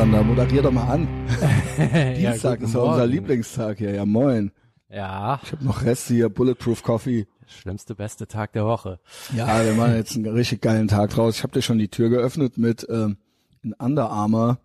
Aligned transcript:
Sander, 0.00 0.22
moderier 0.22 0.62
doch 0.62 0.72
mal 0.72 0.88
an. 0.94 1.06
Ja, 1.78 2.30
Dienstag 2.30 2.60
guten 2.60 2.70
ist 2.70 2.74
ja 2.74 2.80
unser. 2.80 3.06
Lieblingstag 3.06 3.76
hier. 3.76 3.94
Ja, 3.94 4.06
moin. 4.06 4.50
Ja, 4.88 5.38
Ich 5.44 5.52
habe 5.52 5.62
noch 5.62 5.82
Reste 5.84 6.14
hier, 6.14 6.30
Bulletproof 6.30 6.82
Coffee. 6.82 7.26
schlimmste, 7.46 7.94
beste 7.94 8.26
Tag 8.26 8.54
der 8.54 8.64
Woche. 8.64 8.98
Ja, 9.36 9.62
wir 9.62 9.74
machen 9.74 9.96
jetzt 9.96 10.16
einen 10.16 10.26
richtig 10.26 10.62
geilen 10.62 10.88
Tag 10.88 11.10
draus. 11.10 11.36
Ich 11.36 11.42
habe 11.42 11.52
dir 11.52 11.60
schon 11.60 11.76
die 11.76 11.88
Tür 11.88 12.08
geöffnet 12.08 12.56
mit 12.56 12.86
ähm, 12.88 13.18
in 13.62 13.74
Under 13.74 14.08
Armour 14.08 14.56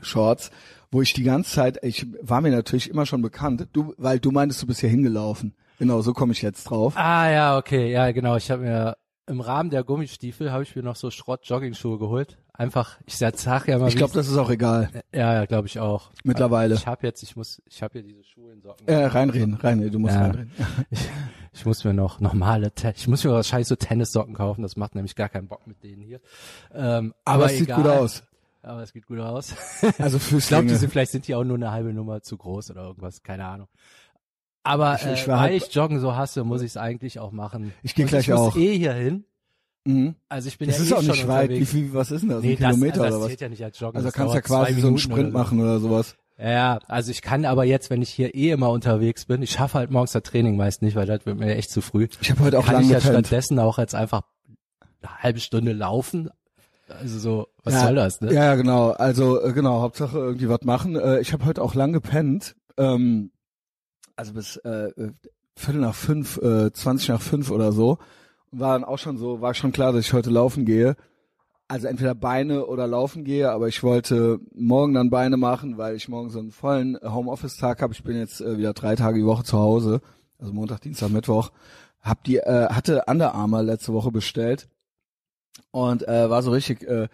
Shorts, 0.00 0.50
wo 0.90 1.02
ich 1.02 1.12
die 1.12 1.24
ganze 1.24 1.50
Zeit, 1.50 1.78
ich 1.82 2.06
war 2.22 2.40
mir 2.40 2.50
natürlich 2.50 2.88
immer 2.88 3.04
schon 3.04 3.20
bekannt, 3.20 3.68
du, 3.74 3.92
weil 3.98 4.20
du 4.20 4.30
meintest, 4.30 4.62
du 4.62 4.66
bist 4.66 4.80
hier 4.80 4.88
hingelaufen. 4.88 5.54
Genau, 5.78 6.00
so 6.00 6.14
komme 6.14 6.32
ich 6.32 6.40
jetzt 6.40 6.64
drauf. 6.64 6.94
Ah 6.96 7.30
ja, 7.30 7.58
okay, 7.58 7.92
ja 7.92 8.10
genau. 8.12 8.36
Ich 8.36 8.50
habe 8.50 8.62
mir 8.62 8.96
im 9.26 9.42
Rahmen 9.42 9.68
der 9.68 9.84
Gummistiefel 9.84 10.50
habe 10.50 10.62
ich 10.62 10.74
mir 10.74 10.82
noch 10.82 10.96
so 10.96 11.10
Schrott-Jogging-Schuhe 11.10 11.98
geholt. 11.98 12.38
Einfach, 12.60 12.98
ich 13.06 13.16
sag 13.16 13.68
ja 13.68 13.76
immer, 13.76 13.88
Ich 13.88 13.96
glaube, 13.96 14.12
das 14.12 14.28
ist 14.28 14.36
auch 14.36 14.50
egal. 14.50 14.90
ja, 15.14 15.32
ja, 15.34 15.46
glaube 15.46 15.66
ich 15.66 15.78
auch. 15.80 16.10
Mittlerweile. 16.24 16.74
Ich 16.74 16.86
habe 16.86 17.06
jetzt, 17.06 17.22
ich 17.22 17.34
muss, 17.34 17.62
ich 17.64 17.82
habe 17.82 17.92
hier 17.94 18.02
diese 18.02 18.22
Schuhe 18.22 18.52
in 18.52 18.60
Socken. 18.60 18.86
Äh, 18.86 19.06
reinreden, 19.06 19.54
reinreden, 19.54 19.92
du 19.92 19.98
musst 19.98 20.14
Ja. 20.14 20.20
reinreden. 20.26 20.50
Ich, 20.90 21.00
ich 21.54 21.64
muss 21.66 21.82
mir 21.84 21.94
noch 21.94 22.20
normale, 22.20 22.70
ich 22.94 23.08
muss 23.08 23.24
mir 23.24 23.30
wahrscheinlich 23.32 23.66
so 23.66 23.76
Tennissocken 23.76 24.34
kaufen. 24.34 24.60
Das 24.62 24.76
macht 24.76 24.94
nämlich 24.94 25.16
gar 25.16 25.30
keinen 25.30 25.48
Bock 25.48 25.66
mit 25.66 25.82
denen 25.82 26.02
hier. 26.02 26.20
Ähm, 26.74 27.14
Aber, 27.24 27.36
aber 27.36 27.46
es 27.46 27.52
sieht 27.52 27.62
egal. 27.68 27.76
gut 27.82 27.86
aus. 27.90 28.22
Aber 28.62 28.82
es 28.82 28.90
sieht 28.90 29.06
gut 29.06 29.20
aus. 29.20 29.54
Also 29.82 29.92
Ich 29.92 29.98
glaube, 29.98 30.18
Füßlinge. 30.20 30.66
die 30.66 30.74
sind, 30.74 30.90
vielleicht 30.90 31.12
sind 31.12 31.26
die 31.28 31.34
auch 31.34 31.44
nur 31.44 31.56
eine 31.56 31.70
halbe 31.72 31.94
Nummer 31.94 32.20
zu 32.20 32.36
groß 32.36 32.72
oder 32.72 32.82
irgendwas, 32.82 33.22
keine 33.22 33.46
Ahnung. 33.46 33.68
Aber 34.64 34.96
Ich- 34.96 35.06
ich 35.06 35.24
äh, 35.24 35.28
war 35.28 35.36
weil 35.40 35.50
halt- 35.52 35.62
ich 35.66 35.74
Joggen 35.74 35.98
so 35.98 36.14
hasse, 36.14 36.44
muss 36.44 36.60
ich 36.60 36.68
es 36.72 36.76
eigentlich 36.76 37.18
auch 37.18 37.32
machen. 37.32 37.72
Ich 37.82 37.94
geh 37.94 38.02
Und 38.02 38.08
gleich 38.10 38.28
ich 38.28 38.34
muss 38.34 38.38
auch. 38.52 38.56
eh 38.56 38.76
hier 38.76 38.92
hin. 38.92 39.24
Mhm. 39.84 40.14
Also 40.28 40.48
ich 40.48 40.58
bin 40.58 40.68
Das 40.68 40.78
ja 40.78 40.84
ist 40.84 40.90
eh 40.90 40.94
auch 40.94 41.02
nicht 41.02 41.28
weit. 41.28 41.50
Wie 41.50 41.54
unterwegs. 41.54 41.70
viel, 41.70 41.94
was 41.94 42.10
ist 42.10 42.20
denn 42.22 42.30
das? 42.30 42.42
Nee, 42.42 42.50
Ein 42.52 42.58
das, 42.58 42.74
Kilometer 42.74 43.02
das 43.04 43.14
oder 43.14 43.24
was? 43.24 43.40
ja 43.40 43.48
nicht 43.48 43.64
als 43.64 43.78
Joggen. 43.80 43.96
Also 43.96 44.10
kannst 44.10 44.34
ja 44.34 44.40
quasi 44.40 44.80
so 44.80 44.88
einen 44.88 44.98
Sprint 44.98 45.20
oder 45.20 45.30
so. 45.32 45.38
machen 45.38 45.60
oder 45.60 45.78
sowas. 45.80 46.16
Ja, 46.38 46.78
also 46.88 47.10
ich 47.10 47.20
kann 47.20 47.44
aber 47.44 47.64
jetzt, 47.64 47.90
wenn 47.90 48.00
ich 48.00 48.08
hier 48.08 48.34
eh 48.34 48.50
immer 48.50 48.70
unterwegs 48.70 49.26
bin, 49.26 49.42
ich 49.42 49.50
schaffe 49.50 49.78
halt 49.78 49.90
morgens 49.90 50.12
das 50.12 50.22
Training 50.22 50.56
meist 50.56 50.80
nicht, 50.80 50.96
weil 50.96 51.06
das 51.06 51.26
wird 51.26 51.38
mir 51.38 51.54
echt 51.54 51.70
zu 51.70 51.82
früh. 51.82 52.08
Ich 52.22 52.30
habe 52.30 52.44
heute 52.44 52.58
auch 52.58 52.64
kann 52.64 52.76
lange 52.76 52.86
ich 52.86 52.92
ja 52.92 52.98
gepennt. 52.98 53.26
stattdessen 53.26 53.58
auch 53.58 53.76
jetzt 53.78 53.94
einfach 53.94 54.22
eine 55.02 55.22
halbe 55.22 55.40
Stunde 55.40 55.72
laufen. 55.72 56.30
Also 56.88 57.18
so, 57.18 57.46
was 57.62 57.74
ja, 57.74 57.80
soll 57.84 57.94
das, 57.94 58.20
ne? 58.22 58.32
Ja, 58.32 58.44
ja, 58.46 58.54
genau. 58.54 58.90
Also 58.90 59.40
äh, 59.42 59.52
genau, 59.52 59.82
Hauptsache 59.82 60.18
irgendwie 60.18 60.48
was 60.48 60.62
machen. 60.62 60.96
Äh, 60.96 61.20
ich 61.20 61.32
habe 61.34 61.44
heute 61.44 61.62
auch 61.62 61.74
lang 61.74 61.92
gepennt. 61.92 62.56
Ähm, 62.78 63.30
also 64.16 64.32
bis 64.32 64.56
äh, 64.64 64.88
äh, 64.88 65.12
Viertel 65.56 65.82
nach 65.82 65.94
fünf, 65.94 66.38
äh, 66.38 66.72
20 66.72 67.10
nach 67.10 67.20
fünf 67.22 67.50
oder 67.50 67.70
so. 67.72 67.98
War 68.52 68.74
dann 68.74 68.84
auch 68.84 68.98
schon 68.98 69.16
so, 69.16 69.40
war 69.40 69.54
schon 69.54 69.72
klar, 69.72 69.92
dass 69.92 70.06
ich 70.06 70.12
heute 70.12 70.30
laufen 70.30 70.64
gehe. 70.64 70.96
Also 71.68 71.86
entweder 71.86 72.16
Beine 72.16 72.66
oder 72.66 72.88
laufen 72.88 73.22
gehe, 73.22 73.50
aber 73.52 73.68
ich 73.68 73.84
wollte 73.84 74.40
morgen 74.52 74.92
dann 74.94 75.08
Beine 75.08 75.36
machen, 75.36 75.78
weil 75.78 75.94
ich 75.94 76.08
morgen 76.08 76.28
so 76.30 76.40
einen 76.40 76.50
vollen 76.50 76.98
Homeoffice-Tag 77.00 77.80
habe. 77.80 77.92
Ich 77.92 78.02
bin 78.02 78.16
jetzt 78.16 78.40
äh, 78.40 78.58
wieder 78.58 78.72
drei 78.72 78.96
Tage 78.96 79.18
die 79.18 79.24
Woche 79.24 79.44
zu 79.44 79.56
Hause, 79.56 80.00
also 80.40 80.52
Montag, 80.52 80.80
Dienstag, 80.80 81.10
Mittwoch. 81.10 81.52
Hab 82.00 82.24
die, 82.24 82.38
äh, 82.38 82.68
hatte 82.70 83.04
Under 83.06 83.34
Armour 83.34 83.62
letzte 83.62 83.92
Woche 83.92 84.10
bestellt 84.10 84.68
und 85.70 86.08
äh, 86.08 86.28
war 86.28 86.42
so 86.42 86.50
richtig, 86.50 86.82
äh, 86.82 87.06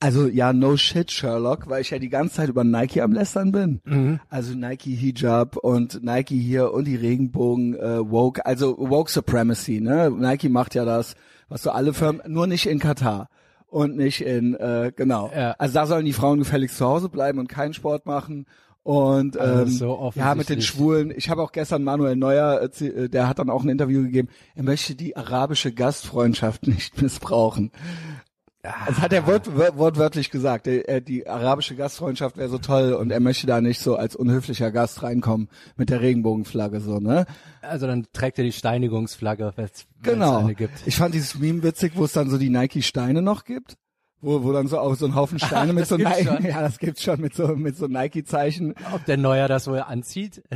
also 0.00 0.28
ja, 0.28 0.52
no 0.52 0.76
shit, 0.76 1.10
Sherlock, 1.10 1.68
weil 1.68 1.80
ich 1.80 1.90
ja 1.90 1.98
die 1.98 2.08
ganze 2.08 2.36
Zeit 2.36 2.48
über 2.48 2.62
Nike 2.64 3.00
am 3.00 3.12
Lästern 3.12 3.52
bin. 3.52 3.80
Mhm. 3.84 4.20
Also 4.28 4.54
Nike 4.54 4.94
Hijab 4.94 5.56
und 5.56 6.02
Nike 6.04 6.38
hier 6.40 6.72
und 6.72 6.84
die 6.86 6.96
Regenbogen 6.96 7.74
äh, 7.74 8.08
Woke, 8.10 8.46
also 8.46 8.76
Woke 8.78 9.10
Supremacy, 9.10 9.80
ne? 9.80 10.10
Nike 10.10 10.48
macht 10.48 10.74
ja 10.74 10.84
das, 10.84 11.16
was 11.48 11.62
so 11.62 11.70
alle 11.70 11.94
Firmen, 11.94 12.22
nur 12.26 12.46
nicht 12.46 12.66
in 12.66 12.78
Katar 12.78 13.28
und 13.66 13.96
nicht 13.96 14.20
in, 14.20 14.54
äh, 14.54 14.92
genau. 14.94 15.30
Ja. 15.34 15.56
Also 15.58 15.74
da 15.74 15.86
sollen 15.86 16.06
die 16.06 16.12
Frauen 16.12 16.38
gefälligst 16.38 16.76
zu 16.76 16.86
Hause 16.86 17.08
bleiben 17.08 17.38
und 17.38 17.48
keinen 17.48 17.74
Sport 17.74 18.06
machen. 18.06 18.46
Und 18.88 19.36
Also 19.36 19.62
ähm, 19.62 19.68
so 19.68 20.12
ja, 20.14 20.34
mit 20.34 20.48
den. 20.48 20.62
Schwulen. 20.62 21.12
Ich 21.14 21.28
habe 21.28 21.42
auch 21.42 21.52
gestern 21.52 21.84
Manuel 21.84 22.16
Neuer, 22.16 22.62
äh, 22.62 22.86
äh, 22.86 23.08
der 23.10 23.28
hat 23.28 23.38
dann 23.38 23.50
auch 23.50 23.62
ein 23.62 23.68
Interview 23.68 24.02
gegeben. 24.02 24.28
Er 24.54 24.62
möchte 24.62 24.94
die 24.94 25.14
arabische 25.14 25.72
Gastfreundschaft 25.72 26.66
nicht 26.66 27.02
missbrauchen. 27.02 27.70
Das 28.86 28.98
hat 29.00 29.12
er 29.12 29.26
wort, 29.26 29.46
wor- 29.56 29.76
wortwörtlich 29.76 30.30
gesagt. 30.30 30.66
Äh, 30.66 31.00
die 31.02 31.26
arabische 31.26 31.74
Gastfreundschaft 31.76 32.36
wäre 32.36 32.48
so 32.48 32.58
toll 32.58 32.92
und 32.92 33.10
er 33.10 33.20
möchte 33.20 33.46
da 33.46 33.60
nicht 33.60 33.80
so 33.80 33.96
als 33.96 34.14
unhöflicher 34.16 34.70
Gast 34.70 35.02
reinkommen 35.02 35.48
mit 35.76 35.90
der 35.90 36.00
Regenbogenflagge 36.00 36.80
so, 36.80 36.98
ne? 36.98 37.26
Also 37.62 37.86
dann 37.86 38.06
trägt 38.12 38.38
er 38.38 38.44
die 38.44 38.52
Steinigungsflagge, 38.52 39.52
wenn 39.56 39.64
es 39.66 39.86
Genau. 40.02 40.38
eine 40.38 40.54
gibt. 40.54 40.86
Ich 40.86 40.96
fand 40.96 41.14
dieses 41.14 41.38
Meme 41.38 41.62
witzig, 41.62 41.92
wo 41.96 42.04
es 42.04 42.12
dann 42.12 42.30
so 42.30 42.38
die 42.38 42.50
Nike 42.50 42.82
Steine 42.82 43.22
noch 43.22 43.44
gibt. 43.44 43.76
Wo, 44.20 44.42
wo 44.42 44.52
dann 44.52 44.66
so 44.66 44.78
auch 44.80 44.94
so 44.96 45.06
ein 45.06 45.14
Haufen 45.14 45.38
Steine 45.38 45.72
mit 45.72 45.86
so 45.88 45.96
Nike, 45.96 46.24
schon. 46.24 46.44
ja, 46.44 46.60
das 46.60 46.78
gibt's 46.78 47.02
schon 47.04 47.20
mit 47.20 47.34
so 47.36 47.48
mit 47.54 47.76
so 47.76 47.86
Nike 47.86 48.24
Zeichen. 48.24 48.74
Ob 48.92 49.04
der 49.04 49.16
Neuer 49.16 49.46
das 49.48 49.68
wohl 49.68 49.80
anzieht? 49.80 50.42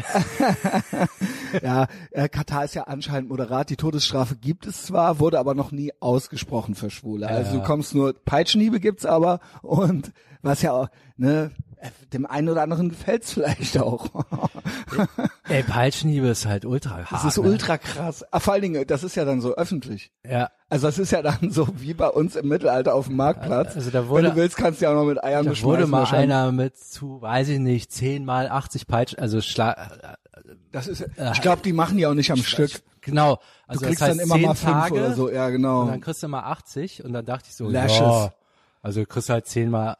Ja, 1.62 1.86
äh, 2.12 2.28
Katar 2.30 2.64
ist 2.64 2.74
ja 2.74 2.84
anscheinend 2.84 3.28
moderat. 3.28 3.68
Die 3.68 3.76
Todesstrafe 3.76 4.36
gibt 4.36 4.66
es 4.66 4.84
zwar, 4.86 5.18
wurde 5.20 5.38
aber 5.38 5.54
noch 5.54 5.70
nie 5.70 5.92
ausgesprochen 6.00 6.74
für 6.74 6.88
Schwule. 6.90 7.28
Also 7.28 7.52
Ja. 7.54 7.60
du 7.60 7.66
kommst 7.66 7.94
nur, 7.94 8.14
Peitschenhiebe 8.24 8.80
gibt's 8.80 9.04
aber 9.04 9.38
und 9.60 10.12
was 10.40 10.62
ja 10.62 10.72
auch, 10.72 10.88
ne, 11.18 11.50
dem 12.12 12.26
einen 12.26 12.48
oder 12.48 12.62
anderen 12.62 12.88
gefällt's 12.88 13.32
vielleicht 13.32 13.78
auch. 13.78 14.08
Ey, 15.48 15.62
Peitschenhiebe 15.62 16.28
ist 16.28 16.46
halt 16.46 16.64
ultra 16.64 16.96
hart. 16.98 17.12
Das 17.12 17.24
ist 17.24 17.38
ne? 17.42 17.48
ultra 17.48 17.78
krass. 17.78 18.24
Ah, 18.30 18.40
vor 18.40 18.52
allen 18.54 18.62
Dingen, 18.62 18.86
das 18.86 19.02
ist 19.04 19.14
ja 19.16 19.24
dann 19.24 19.40
so 19.40 19.54
öffentlich. 19.54 20.10
Ja, 20.28 20.50
Also 20.68 20.86
das 20.86 20.98
ist 20.98 21.10
ja 21.12 21.22
dann 21.22 21.50
so 21.50 21.68
wie 21.76 21.94
bei 21.94 22.08
uns 22.08 22.36
im 22.36 22.48
Mittelalter 22.48 22.94
auf 22.94 23.06
dem 23.06 23.16
Marktplatz. 23.16 23.74
Also 23.76 23.90
da 23.90 24.02
Wenn 24.02 24.08
wurde- 24.08 24.30
du 24.30 24.36
willst, 24.36 24.56
kannst 24.56 24.80
du 24.80 24.84
ja 24.84 24.90
auch 24.90 24.94
noch 24.96 25.04
mit 25.06 25.22
Eiern 25.22 25.44
da 25.44 25.50
beschmeißen. 25.50 25.64
wurde 25.80 25.86
mal 25.86 26.04
einer 26.06 26.52
mit 26.52 26.76
zu, 26.76 27.20
weiß 27.22 27.48
ich 27.48 27.58
nicht, 27.58 27.90
10 27.92 28.24
mal 28.24 28.48
80 28.48 28.86
Peitschen, 28.86 29.18
also 29.18 29.40
Schlag, 29.40 29.76
Das 30.70 30.86
ist, 30.88 31.04
ich 31.32 31.40
glaube, 31.42 31.62
die 31.62 31.72
machen 31.72 31.96
die 31.96 32.06
auch 32.06 32.14
nicht 32.14 32.30
am 32.30 32.38
Stück. 32.38 32.70
genau. 33.00 33.36
Du 33.36 33.40
Also 33.66 33.86
kriegst 33.86 34.00
das 34.02 34.08
heißt 34.10 34.20
dann 34.20 34.24
immer 34.26 34.34
10 34.36 34.42
mal 34.46 34.54
fünf 34.54 34.72
Tage 34.72 34.94
oder 34.94 35.14
so. 35.14 35.30
Ja, 35.30 35.48
genau. 35.50 35.82
und 35.82 35.88
dann 35.88 36.00
kriegst 36.00 36.22
du 36.22 36.28
mal 36.28 36.40
80 36.44 37.04
und 37.04 37.12
dann 37.12 37.24
dachte 37.24 37.46
ich 37.48 37.54
so, 37.56 37.68
Lashes. 37.68 37.98
ja, 37.98 38.32
also 38.82 39.00
du 39.00 39.06
kriegst 39.06 39.28
halt 39.30 39.46
10 39.46 39.70
mal 39.70 39.96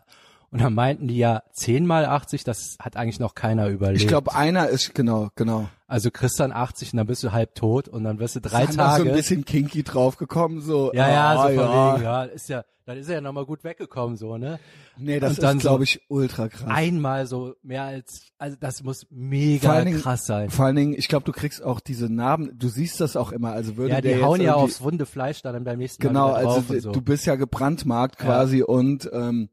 und 0.52 0.60
dann 0.60 0.74
meinten 0.74 1.08
die 1.08 1.16
ja 1.16 1.42
10 1.54 1.86
mal 1.86 2.04
80, 2.04 2.44
das 2.44 2.76
hat 2.78 2.96
eigentlich 2.96 3.18
noch 3.18 3.34
keiner 3.34 3.68
überlebt. 3.68 4.02
Ich 4.02 4.06
glaube, 4.06 4.34
einer 4.34 4.68
ist, 4.68 4.94
genau, 4.94 5.30
genau. 5.34 5.68
also 5.86 6.10
kriegst 6.10 6.38
dann 6.38 6.52
80 6.52 6.92
und 6.92 6.98
dann 6.98 7.06
bist 7.06 7.22
du 7.24 7.32
halb 7.32 7.54
tot 7.54 7.88
und 7.88 8.04
dann 8.04 8.18
wirst 8.18 8.36
du 8.36 8.40
drei 8.40 8.66
da 8.66 8.72
Tage. 8.72 9.02
so 9.04 9.08
ein 9.08 9.14
bisschen 9.16 9.44
kinky 9.46 9.82
draufgekommen, 9.82 10.60
so. 10.60 10.92
ja, 10.92 11.08
ja, 11.08 11.30
ah, 11.32 11.36
so 11.48 11.54
von 11.54 11.54
ja. 11.54 11.94
wegen, 11.94 12.04
ja, 12.04 12.22
ist 12.24 12.48
ja, 12.50 12.64
dann 12.84 12.98
ist 12.98 13.08
er 13.08 13.14
ja 13.14 13.20
nochmal 13.22 13.46
gut 13.46 13.64
weggekommen, 13.64 14.16
so, 14.18 14.36
ne? 14.36 14.58
Nee, 14.98 15.20
das 15.20 15.38
Und 15.38 15.44
ist, 15.44 15.52
so 15.62 15.68
glaube 15.68 15.84
ich, 15.84 16.02
ultra 16.08 16.48
krass. 16.48 16.68
Einmal 16.68 17.26
so 17.26 17.54
mehr 17.62 17.84
als, 17.84 18.26
also 18.36 18.56
das 18.60 18.82
muss 18.82 19.06
mega 19.08 19.80
Dingen- 19.82 20.00
krass 20.02 20.26
sein. 20.26 20.50
Vor 20.50 20.66
allen 20.66 20.76
Dingen, 20.76 20.94
ich 20.94 21.08
glaube, 21.08 21.24
du 21.24 21.32
kriegst 21.32 21.62
auch 21.62 21.80
diese 21.80 22.12
Narben, 22.12 22.58
du 22.58 22.68
siehst 22.68 23.00
das 23.00 23.16
auch 23.16 23.32
immer, 23.32 23.52
also 23.52 23.78
würde 23.78 23.94
Ja, 23.94 24.00
die 24.02 24.22
hauen 24.22 24.42
ja 24.42 24.54
aufs 24.54 24.82
wunde 24.82 25.06
Fleisch 25.06 25.40
dann 25.40 25.64
beim 25.64 25.78
nächsten 25.78 26.02
Genau, 26.02 26.32
Mal 26.32 26.42
drauf 26.42 26.56
also 26.68 26.78
so. 26.78 26.92
du 26.92 27.00
bist 27.00 27.24
ja 27.24 27.36
gebrandmarkt 27.36 28.18
quasi 28.18 28.62
und 28.62 29.08
ähm, 29.14 29.48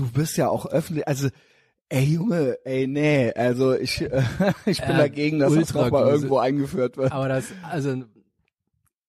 du 0.00 0.10
bist 0.10 0.36
ja 0.36 0.48
auch 0.48 0.66
öffentlich, 0.66 1.06
also 1.08 1.28
ey 1.88 2.04
Junge, 2.04 2.58
ey 2.64 2.86
nee, 2.86 3.32
also 3.34 3.74
ich 3.74 4.00
äh, 4.00 4.22
ich 4.66 4.80
bin 4.80 4.90
Äh, 4.90 4.98
dagegen, 4.98 5.38
dass 5.38 5.54
das 5.54 5.74
nochmal 5.74 6.08
irgendwo 6.08 6.38
eingeführt 6.38 6.96
wird. 6.96 7.12
aber 7.12 7.28
das, 7.28 7.46
also, 7.70 8.04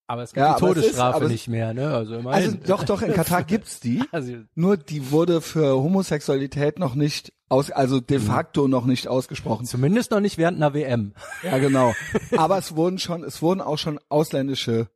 aber 0.08 0.24
es 0.24 0.34
gibt 0.34 0.38
Ja, 0.46 0.50
die 0.58 0.66
ist- 0.66 0.74
Todesstrafe 0.74 1.24
es- 1.26 1.32
nicht 1.32 1.48
mehr, 1.48 1.74
ne? 1.74 1.88
Also 1.94 2.16
Also 2.16 2.16
immerhin. 2.20 2.60
doch, 2.66 2.84
doch, 2.84 3.02
in 3.02 3.14
Katar 3.14 3.44
gibt's 3.54 3.80
die. 3.80 4.04
Also, 4.12 4.34
Nur 4.56 4.76
die 4.78 5.12
wurde 5.12 5.40
für 5.42 5.76
Homosexualität 5.82 6.80
noch 6.80 6.96
nicht 6.96 7.32
aus, 7.48 7.72
also 7.72 7.98
Mhm. 7.98 8.08
de 8.08 8.20
facto 8.20 8.68
noch 8.68 8.86
nicht 8.86 9.08
ausgesprochen. 9.08 9.66
zumindest 9.66 10.12
noch 10.12 10.20
nicht 10.20 10.38
während 10.38 10.58
einer 10.58 10.74
WM. 10.74 11.14
Ja, 11.44 11.58
genau. 11.60 11.94
Aber 12.38 12.58
es 12.58 12.76
wurden 12.76 12.98
schon, 13.00 13.24
es 13.24 13.42
wurden 13.42 13.62
auch 13.62 13.78
schon 13.78 14.00
ausländische 14.10 14.90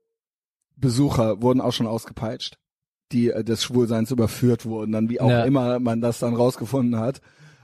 Besucher 0.77 1.41
wurden 1.41 1.61
auch 1.61 1.71
schon 1.71 1.87
ausgepeitscht, 1.87 2.57
die 3.15 3.29
äh, 3.31 3.43
des 3.43 3.63
Schwulseins 3.63 4.11
überführt 4.11 4.65
wurden, 4.65 4.91
dann 4.91 5.09
wie 5.09 5.19
auch 5.19 5.29
Ja. 5.29 5.43
immer 5.45 5.79
man 5.79 6.01
das 6.01 6.19
dann 6.19 6.35
rausgefunden 6.35 6.99
hat. 6.99 7.21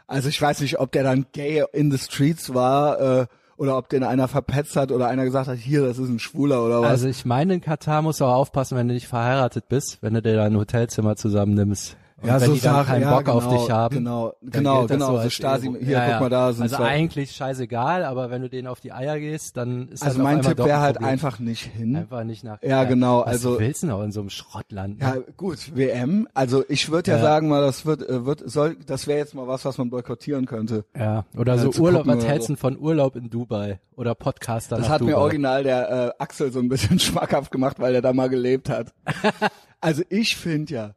Also 0.08 0.28
ich 0.30 0.42
weiß 0.42 0.62
nicht, 0.62 0.80
ob 0.80 0.92
der 0.92 1.04
dann 1.04 1.26
gay 1.32 1.64
in 1.74 1.92
the 1.92 1.98
streets 1.98 2.54
war 2.54 3.00
äh, 3.22 3.26
oder 3.58 3.78
ob 3.78 3.90
den 3.90 4.04
einer 4.04 4.28
verpetzt 4.28 4.76
hat 4.76 4.92
oder 4.92 5.08
einer 5.08 5.24
gesagt 5.24 5.48
hat, 5.48 5.58
hier, 5.58 5.86
das 5.86 6.00
ist 6.00 6.10
ein 6.10 6.20
Schwuler 6.20 6.66
oder 6.66 6.82
was. 6.82 6.90
Also 6.90 7.08
ich 7.08 7.26
meine, 7.26 7.54
in 7.54 7.62
Katar 7.62 8.02
musst 8.02 8.20
du 8.20 8.26
auch 8.26 8.34
aufpassen, 8.36 8.76
wenn 8.78 8.88
du 8.88 8.94
nicht 8.96 9.08
verheiratet 9.08 9.68
bist, 9.70 10.00
wenn 10.02 10.14
du 10.16 10.22
dir 10.22 10.36
dein 10.36 10.58
Hotelzimmer 10.58 11.16
zusammennimmst. 11.16 11.96
Und 12.22 12.28
ja, 12.28 12.40
wenn 12.40 12.48
so 12.48 12.54
die 12.54 12.62
dann 12.62 12.74
Sachen, 12.76 12.86
keinen 12.88 13.02
ja, 13.02 13.10
Bock 13.16 13.26
genau, 13.26 13.38
auf 13.38 13.48
dich 13.48 13.72
haben. 13.72 13.96
Genau, 13.96 14.34
genau, 14.42 14.86
genau. 14.86 15.06
So 15.08 15.12
So 15.14 15.18
als 15.20 15.34
Stasi, 15.34 15.72
hier, 15.80 15.90
ja, 15.92 16.00
guck 16.04 16.10
ja. 16.12 16.20
mal 16.20 16.30
da, 16.30 16.54
sind 16.54 16.64
Also 16.64 16.76
zwei. 16.78 16.88
eigentlich 16.88 17.32
scheißegal, 17.32 18.04
aber 18.06 18.30
wenn 18.30 18.42
du 18.44 18.50
denen 18.50 18.68
auf 18.68 18.80
die 18.80 18.92
Eier 18.94 19.20
gehst, 19.20 19.58
dann 19.58 19.88
ist 19.90 20.04
Also 20.04 20.22
mein 20.22 20.42
Tipp 20.42 20.58
wäre 20.60 20.80
halt 20.80 21.02
einfach 21.02 21.40
nicht 21.40 21.64
hin. 21.66 21.96
einfach 21.96 22.24
nicht 22.24 22.44
nach. 22.44 22.62
Ja, 22.62 22.84
genau, 22.84 23.22
Was 23.22 23.28
also- 23.28 23.60
willst 23.60 23.82
du 23.84 23.88
denn 23.88 23.96
auch 23.96 24.04
in 24.04 24.12
so 24.12 24.20
einem 24.20 24.30
Schrottland? 24.30 25.00
Ne? 25.00 25.06
Ja, 25.06 25.16
gut, 25.36 25.76
WM. 25.76 26.28
Also 26.34 26.64
ich 26.70 26.92
würde 26.92 27.12
ja, 27.12 27.18
Ja. 27.18 27.24
sagen 27.24 27.48
mal, 27.50 27.62
das 27.62 27.86
wird, 27.86 28.08
äh, 28.08 28.26
wird, 28.26 28.44
soll, 28.50 28.78
das 28.86 29.08
wäre 29.08 29.18
jetzt 29.20 29.34
mal 29.34 29.48
was, 29.48 29.66
was 29.66 29.78
man 29.78 29.90
boykottieren 29.90 30.46
könnte. 30.46 30.86
Ja, 30.96 31.26
oder 31.36 31.56
Ja, 31.56 31.72
so 31.72 31.82
Urlaub, 31.82 32.06
was 32.06 32.26
hältst 32.26 32.50
du 32.50 32.56
von 32.56 32.78
Urlaub 32.78 33.16
in 33.16 33.30
Dubai 33.30 33.80
oder 33.96 34.14
Podcaster 34.16 34.78
Das 34.78 34.90
hat 34.90 35.02
Dubai? 35.02 35.12
mir 35.14 35.18
original 35.18 35.64
der 35.64 35.90
äh, 36.20 36.22
Axel 36.24 36.52
so 36.52 36.60
ein 36.60 36.70
bisschen 36.70 37.00
schmackhaft 37.00 37.52
gemacht, 37.52 37.80
weil 37.80 37.96
er 37.96 38.02
da 38.04 38.14
mal 38.14 38.30
gelebt 38.30 38.70
hat. 38.70 38.94
also 39.82 40.04
ich 40.10 40.38
finde 40.38 40.74
ja, 40.74 40.92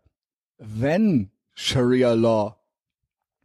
wenn 0.59 1.31
Sharia 1.55 2.13
Law 2.15 2.57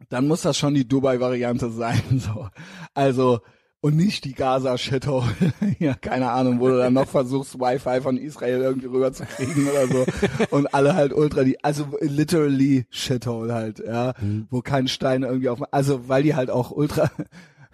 dann 0.08 0.26
muss 0.26 0.42
das 0.42 0.56
schon 0.56 0.74
die 0.74 0.86
Dubai-Variante 0.86 1.70
sein. 1.70 2.00
So. 2.20 2.48
Also, 2.94 3.40
und 3.80 3.96
nicht 3.96 4.24
die 4.24 4.34
Gaza-Shithole. 4.34 5.24
ja, 5.78 5.94
keine 5.94 6.30
Ahnung, 6.30 6.60
wo 6.60 6.68
du 6.68 6.76
dann 6.76 6.92
noch 6.92 7.08
versuchst, 7.08 7.58
Wi-Fi 7.58 8.02
von 8.02 8.18
Israel 8.18 8.60
irgendwie 8.60 8.88
rüberzukriegen 8.88 9.68
oder 9.68 9.86
so. 9.86 10.06
Und 10.50 10.74
alle 10.74 10.94
halt 10.94 11.14
ultra 11.14 11.44
die, 11.44 11.62
also 11.64 11.86
literally 12.00 12.86
Shithole 12.90 13.54
halt, 13.54 13.78
ja. 13.78 14.12
Mhm. 14.20 14.48
Wo 14.50 14.60
kein 14.60 14.88
Stein 14.88 15.22
irgendwie 15.22 15.48
auf, 15.48 15.62
also 15.70 16.08
weil 16.08 16.22
die 16.22 16.34
halt 16.34 16.50
auch 16.50 16.70
ultra, 16.70 17.10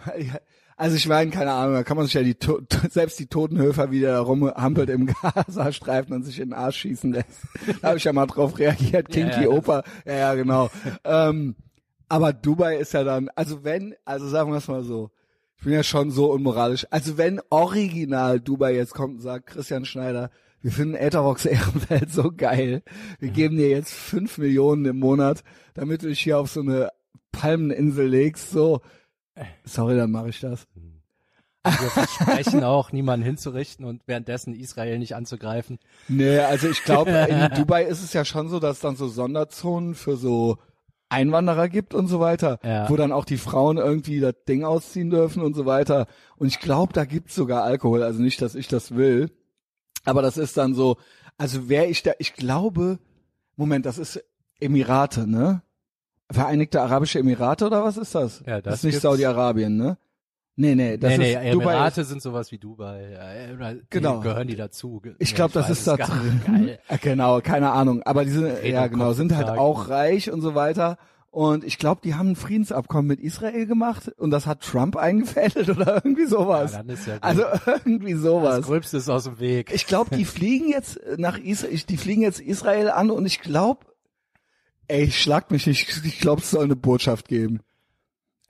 also 0.77 0.97
ich 0.97 1.09
meine, 1.09 1.31
keine 1.31 1.53
Ahnung, 1.53 1.75
da 1.75 1.83
kann 1.85 1.97
man 1.97 2.05
sich 2.05 2.15
ja 2.15 2.23
die, 2.23 2.37
selbst 2.91 3.19
die 3.19 3.27
Totenhöfer 3.27 3.91
wieder 3.91 4.19
rumhampelt 4.19 4.91
im 4.91 5.07
Gazastreifen 5.23 6.15
und 6.15 6.25
sich 6.25 6.39
in 6.39 6.51
den 6.51 6.55
Arsch 6.55 6.79
schießen 6.81 7.13
lässt. 7.13 7.43
Da 7.81 7.89
habe 7.89 7.99
ich 7.99 8.05
ja 8.05 8.13
mal 8.13 8.27
drauf 8.27 8.59
reagiert, 8.59 9.09
Kinky 9.09 9.31
ja, 9.37 9.43
ja. 9.43 9.49
Oper. 9.49 9.85
Ja, 10.05 10.15
ja, 10.15 10.35
genau. 10.35 10.71
ähm, 11.05 11.57
aber 12.09 12.33
Dubai 12.35 12.77
ist 12.77 12.93
ja 12.93 13.05
dann, 13.05 13.31
also 13.35 13.65
wenn, 13.65 13.95
also 14.05 14.29
sagen 14.29 14.51
wir 14.51 14.59
es 14.59 14.69
mal 14.69 14.85
so, 14.85 15.11
ich 15.57 15.65
bin 15.65 15.73
ja 15.73 15.83
schon 15.83 16.11
so 16.11 16.31
unmoralisch. 16.31 16.87
Also 16.91 17.17
wenn 17.17 17.41
original 17.49 18.39
Dubai 18.39 18.75
jetzt 18.75 18.93
kommt 18.93 19.15
und 19.15 19.21
sagt, 19.23 19.47
Christian 19.47 19.87
Schneider, 19.87 20.31
wir 20.61 20.73
finden 20.73 20.95
Etherbox 20.95 21.47
Ehrenfeld 21.47 22.11
so 22.11 22.31
geil. 22.37 22.83
Wir 23.19 23.31
geben 23.31 23.57
dir 23.57 23.71
jetzt 23.71 23.95
fünf 23.95 24.37
Millionen 24.37 24.85
im 24.85 24.99
Monat, 24.99 25.43
damit 25.73 26.03
du 26.03 26.09
dich 26.09 26.21
hier 26.21 26.39
auf 26.39 26.51
so 26.51 26.61
eine 26.61 26.91
Palmeninsel 27.33 28.07
legst, 28.07 28.51
so. 28.51 28.83
Sorry, 29.65 29.97
dann 29.97 30.11
mache 30.11 30.29
ich 30.31 30.41
das. 30.41 30.67
Also 31.63 31.83
wir 31.83 31.91
versprechen 31.91 32.63
auch, 32.63 32.93
niemanden 32.93 33.27
hinzurichten 33.27 33.85
und 33.85 34.03
währenddessen 34.07 34.55
Israel 34.55 34.99
nicht 34.99 35.17
anzugreifen. 35.17 35.79
Nee, 36.07 36.39
also 36.39 36.69
ich 36.69 36.85
glaube, 36.85 37.11
in 37.29 37.55
Dubai 37.57 37.85
ist 37.85 38.05
es 38.05 38.13
ja 38.13 38.25
schon 38.25 38.49
so, 38.49 38.61
dass 38.61 38.79
dann 38.79 38.95
so 38.95 39.09
Sonderzonen 39.09 39.97
für 39.97 40.17
so 40.17 40.59
Einwanderer 41.09 41.69
gibt 41.69 41.95
und 41.95 42.09
so 42.09 42.21
weiter, 42.21 42.59
ja. 42.65 42.89
wo 42.89 42.97
dann 42.97 43.13
auch 43.13 43.25
die 43.25 43.37
Frauen 43.37 43.79
irgendwie 43.79 44.21
das 44.21 44.35
Ding 44.49 44.65
ausziehen 44.65 45.11
dürfen 45.11 45.43
und 45.43 45.55
so 45.55 45.67
weiter. 45.67 46.07
Und 46.37 46.49
ich 46.49 46.61
glaube, 46.61 46.93
da 46.93 47.05
gibt's 47.05 47.35
sogar 47.35 47.65
Alkohol. 47.65 48.03
Also 48.03 48.23
nicht, 48.23 48.41
dass 48.43 48.55
ich 48.55 48.69
das 48.69 48.95
will, 48.95 49.31
aber 50.05 50.23
das 50.23 50.37
ist 50.37 50.57
dann 50.57 50.75
so. 50.75 50.97
Also 51.39 51.69
wäre 51.69 51.87
ich 51.87 52.03
da, 52.03 52.13
ich 52.19 52.35
glaube, 52.35 52.99
Moment, 53.57 53.87
das 53.87 53.99
ist 53.99 54.25
Emirate, 54.61 55.27
ne? 55.29 55.63
Vereinigte 56.31 56.81
Arabische 56.81 57.19
Emirate 57.21 57.67
oder 57.67 57.85
was 57.85 57.97
ist 57.97 58.15
das? 58.15 58.43
Ja, 58.47 58.61
das, 58.61 58.65
das 58.65 58.75
ist 58.77 58.85
nicht 58.85 59.01
Saudi-Arabien, 59.01 59.77
ne? 59.77 59.97
Nee, 60.59 60.75
nee, 60.75 60.97
das 60.97 61.11
nee, 61.13 61.19
nee, 61.19 61.49
ist 61.49 61.55
Dubai 61.55 61.75
Emirate 61.75 62.05
sind 62.05 62.23
sowas 62.23 62.51
wie 62.51 62.59
Dubai. 62.59 63.55
Genau. 63.91 64.21
Gehören 64.21 64.49
die 64.49 64.57
dazu. 64.57 65.03
Ich 65.19 65.35
glaube, 65.35 65.53
das 65.53 65.69
ist 65.69 65.87
da 65.87 65.97
drin. 65.97 66.79
Genau, 67.03 67.41
keine 67.43 67.73
Ahnung. 67.73 68.03
Aber 68.05 68.25
die 68.25 68.31
sind, 68.31 68.65
ja 68.65 68.87
genau, 68.87 69.13
sind 69.13 69.37
halt 69.37 69.51
auch 69.51 69.91
reich 69.91 70.31
und 70.33 70.41
so 70.41 70.55
weiter. 70.55 70.97
Und 71.37 71.65
ich 71.65 71.77
glaube, 71.77 72.01
die 72.03 72.15
haben 72.15 72.31
ein 72.31 72.37
Friedensabkommen 72.37 73.07
mit 73.07 73.21
Israel 73.21 73.67
gemacht 73.67 74.11
und 74.17 74.31
das 74.31 74.47
hat 74.47 74.63
Trump 74.63 74.97
eingefädelt 74.97 75.69
oder 75.77 75.97
irgendwie 75.97 76.25
sowas. 76.25 76.73
Ja, 76.73 76.83
ja. 76.83 77.19
Also 77.21 77.43
irgendwie 77.67 78.15
sowas. 78.15 78.57
Das 78.57 78.67
Gröbste 78.67 78.97
ist 78.97 79.11
aus 79.11 79.25
dem 79.25 79.39
Weg. 79.39 79.71
Ich 79.75 79.87
glaube, 79.87 80.17
die 80.17 80.25
fliegen 80.25 80.71
jetzt 80.71 80.99
nach 81.19 81.37
Israel, 81.37 81.79
die 81.91 81.97
fliegen 81.99 82.23
jetzt 82.23 82.41
Israel 82.41 82.89
an 82.89 83.11
und 83.11 83.27
ich 83.27 83.43
glaube, 83.43 83.85
ey, 84.89 85.11
schlag 85.11 85.51
mich 85.51 85.67
nicht, 85.67 86.05
ich 86.05 86.21
glaube, 86.21 86.43
es 86.43 86.51
soll 86.51 86.65
eine 86.65 86.77
Botschaft 86.77 87.29
geben. 87.29 87.61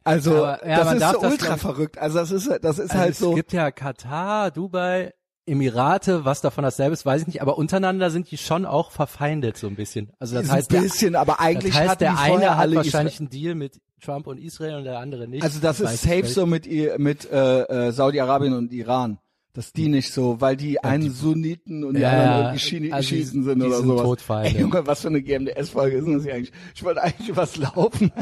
Also 0.05 0.45
aber, 0.45 0.67
ja, 0.67 0.85
das 0.85 0.95
ist 0.95 1.21
so 1.21 1.27
ultra 1.27 1.49
das 1.51 1.61
verrückt. 1.61 1.99
Also 1.99 2.19
das 2.19 2.31
ist 2.31 2.49
das 2.63 2.79
ist 2.79 2.91
also 2.91 2.99
halt 2.99 3.11
es 3.11 3.19
so. 3.19 3.31
Es 3.31 3.37
gibt 3.37 3.53
ja 3.53 3.73
Katar, 3.73 4.53
Dubai, 4.53 5.13
Emirate, 5.47 6.25
was 6.25 6.41
davon 6.41 6.63
dasselbe 6.63 6.93
ist, 6.93 7.05
weiß 7.05 7.23
ich 7.23 7.27
nicht, 7.27 7.43
aber 7.43 7.59
untereinander 7.59 8.11
sind 8.11 8.31
die 8.31 8.37
schon 8.37 8.67
auch 8.67 8.93
verfeindet 8.93 9.57
so 9.57 9.67
ein 9.67 9.75
bisschen. 9.75 10.13
Also 10.21 10.37
das 10.37 10.51
heißt 10.51 10.73
ein 10.75 10.83
bisschen, 10.83 11.13
der, 11.13 11.21
aber 11.21 11.41
eigentlich 11.41 11.73
das 11.73 11.81
heißt, 11.81 11.91
hat 11.91 12.01
der 12.01 12.19
eine 12.19 12.57
hat 12.57 12.73
wahrscheinlich 12.73 13.15
Isra 13.15 13.23
einen 13.23 13.31
Deal 13.31 13.55
mit 13.57 13.81
Trump 14.01 14.29
und 14.29 14.39
Israel 14.39 14.77
und 14.77 14.85
der 14.85 14.99
andere 14.99 15.27
nicht. 15.27 15.43
Also 15.43 15.59
das, 15.61 15.79
das 15.79 15.95
ist 15.95 16.03
safe 16.03 16.27
so 16.27 16.47
mit 16.47 16.67
mit 16.99 17.31
äh, 17.31 17.63
äh, 17.63 17.93
Saudi-Arabien 17.93 18.55
und 18.55 18.73
Iran. 18.73 19.19
Dass 19.57 19.73
die 19.73 19.89
nicht 19.89 20.13
so, 20.13 20.39
weil 20.43 20.55
die 20.55 20.85
einen 20.85 21.05
die, 21.05 21.09
Sunniten 21.09 21.83
und 21.83 21.95
die 21.95 22.03
ja, 22.03 22.11
anderen 22.11 22.41
irgendwie 22.41 22.59
Schienen 22.59 22.93
also 22.93 23.17
sind 23.17 23.45
die 23.45 23.65
oder 23.65 23.77
sind 23.79 23.89
sowas. 23.89 24.03
Todfeinde. 24.03 24.51
Ey, 24.51 24.61
Junge, 24.61 24.87
was 24.87 25.01
für 25.01 25.09
eine 25.09 25.23
GMDS-Folge 25.23 25.97
ist 25.97 26.05
denn 26.05 26.13
das 26.13 26.25
hier 26.25 26.35
eigentlich? 26.35 26.53
Ich 26.75 26.85
wollte 26.85 27.03
eigentlich 27.03 27.35
was 27.35 27.57
laufen. 27.57 28.13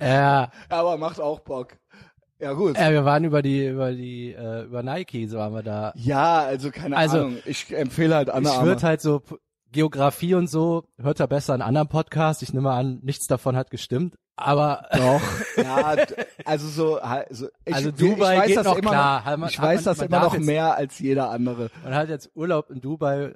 Ja. 0.00 0.52
Aber 0.68 0.96
macht 0.96 1.20
auch 1.20 1.40
Bock. 1.40 1.76
Ja 2.38 2.52
gut. 2.52 2.78
Ja, 2.78 2.92
wir 2.92 3.04
waren 3.04 3.24
über 3.24 3.42
die 3.42 3.66
über 3.66 3.92
die 3.92 4.32
äh, 4.32 4.64
über 4.64 4.84
Nike, 4.84 5.26
so 5.26 5.38
waren 5.38 5.54
wir 5.54 5.64
da. 5.64 5.92
Ja, 5.96 6.42
also 6.42 6.70
keine 6.70 6.96
also, 6.96 7.16
Ahnung. 7.16 7.38
Ich 7.46 7.74
empfehle 7.74 8.14
halt 8.14 8.30
Anna. 8.30 8.52
Ich 8.52 8.62
würde 8.62 8.82
halt 8.82 9.00
so 9.00 9.22
Geografie 9.76 10.34
und 10.34 10.48
so 10.48 10.84
hört 10.96 11.20
er 11.20 11.26
besser 11.26 11.52
einen 11.52 11.60
anderen 11.60 11.88
Podcast. 11.88 12.42
Ich 12.42 12.54
nehme 12.54 12.70
an, 12.70 12.98
nichts 13.02 13.26
davon 13.26 13.56
hat 13.56 13.70
gestimmt. 13.70 14.16
Aber 14.34 14.88
doch, 14.90 15.20
ja, 15.58 15.96
also 16.46 16.68
so, 16.68 16.98
also, 16.98 17.48
ich, 17.66 17.74
also 17.74 17.90
Dubai 17.90 18.34
ich 18.34 18.40
weiß 18.40 18.46
geht 18.48 18.56
das 18.56 18.64
noch 18.64 18.78
immer 18.78 18.90
klar. 18.90 19.36
Noch, 19.36 19.48
ich 19.50 19.60
weiß 19.60 19.84
man, 19.84 19.94
das 19.94 20.06
immer 20.06 20.20
noch 20.20 20.38
mehr 20.38 20.76
als 20.76 20.98
jeder 20.98 21.28
andere. 21.28 21.70
Man 21.84 21.94
hat 21.94 22.08
jetzt 22.08 22.30
Urlaub 22.34 22.70
in 22.70 22.80
Dubai. 22.80 23.34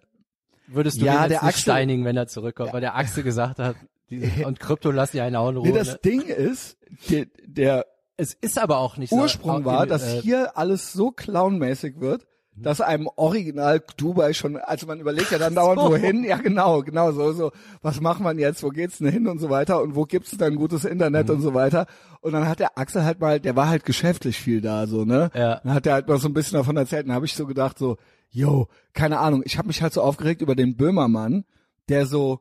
Würdest 0.67 1.03
du 1.03 1.05
ja, 1.05 1.25
den 1.25 1.33
jetzt 1.33 1.43
nicht 1.43 1.59
steinigen, 1.59 2.07
wenn 2.07 2.17
er 2.17 2.27
zurückkommt, 2.27 2.69
ja. 2.69 2.73
weil 2.73 2.81
der 2.81 2.97
Axel 2.97 3.23
gesagt 3.23 3.59
hat, 3.59 3.77
die, 4.09 4.43
und 4.45 4.61
Krypto 4.61 4.91
lass 4.91 5.11
die 5.11 5.21
einen 5.21 5.37
auch 5.37 5.51
in 5.51 5.59
Ruhe. 5.59 5.69
Nee, 5.69 5.75
das 5.75 5.93
ne? 5.93 5.99
Ding 6.03 6.23
ist, 6.23 6.79
der, 7.11 7.27
der 7.45 7.87
es 8.17 8.33
ist 8.33 8.59
aber 8.59 8.79
auch 8.79 8.97
nicht 8.97 9.13
Ursprung 9.13 9.59
so. 9.59 9.65
war, 9.67 9.87
dass 9.87 10.05
äh, 10.05 10.23
hier 10.23 10.57
alles 10.57 10.93
so 10.95 11.11
clownmäßig 11.11 12.01
wird. 12.01 12.27
Dass 12.63 12.81
einem 12.81 13.09
original 13.17 13.83
Dubai 13.97 14.33
schon, 14.33 14.57
also 14.57 14.87
man 14.87 15.01
überlegt 15.01 15.31
ja 15.31 15.39
dann 15.39 15.55
dauernd 15.55 15.81
so. 15.81 15.91
wohin, 15.91 16.25
ja 16.25 16.37
genau, 16.37 16.83
genau 16.83 17.13
so, 17.13 17.33
so, 17.33 17.53
was 17.83 18.01
macht 18.01 18.21
man 18.21 18.39
jetzt, 18.39 18.63
wo 18.63 18.69
geht's 18.69 18.99
denn 18.99 19.09
hin? 19.09 19.27
Und 19.27 19.39
so 19.39 19.51
weiter. 19.51 19.83
Und 19.83 19.95
wo 19.95 20.05
gibt's 20.05 20.37
dann 20.37 20.57
gutes 20.57 20.85
Internet 20.85 21.29
mhm. 21.29 21.37
und 21.37 21.41
so 21.41 21.55
weiter? 21.55 21.87
Und 22.21 22.33
dann 22.33 22.49
hat 22.49 22.61
der 22.61 22.79
Axel 22.79 23.05
halt 23.05 23.21
mal, 23.21 23.41
der 23.41 23.57
war 23.57 23.69
halt 23.69 23.85
geschäftlich 23.85 24.39
viel 24.39 24.61
da, 24.61 24.87
so, 24.87 25.05
ne, 25.05 25.31
ja. 25.35 25.61
dann 25.63 25.75
hat 25.75 25.87
er 25.87 25.95
halt 25.95 26.09
mal 26.09 26.19
so 26.19 26.29
ein 26.29 26.35
bisschen 26.35 26.59
davon 26.59 26.77
erzählt. 26.77 27.07
Und 27.07 27.13
habe 27.13 27.27
ich 27.27 27.35
so 27.35 27.47
gedacht 27.47 27.79
so, 27.79 27.97
yo, 28.31 28.69
keine 28.93 29.19
Ahnung, 29.19 29.43
ich 29.45 29.59
habe 29.59 29.69
mich 29.69 29.83
halt 29.83 29.93
so 29.93 30.03
aufgeregt 30.03 30.43
über 30.43 30.55
den 30.55 30.77
Böhmermann, 30.77 31.45
der 31.89 32.07
so 32.07 32.41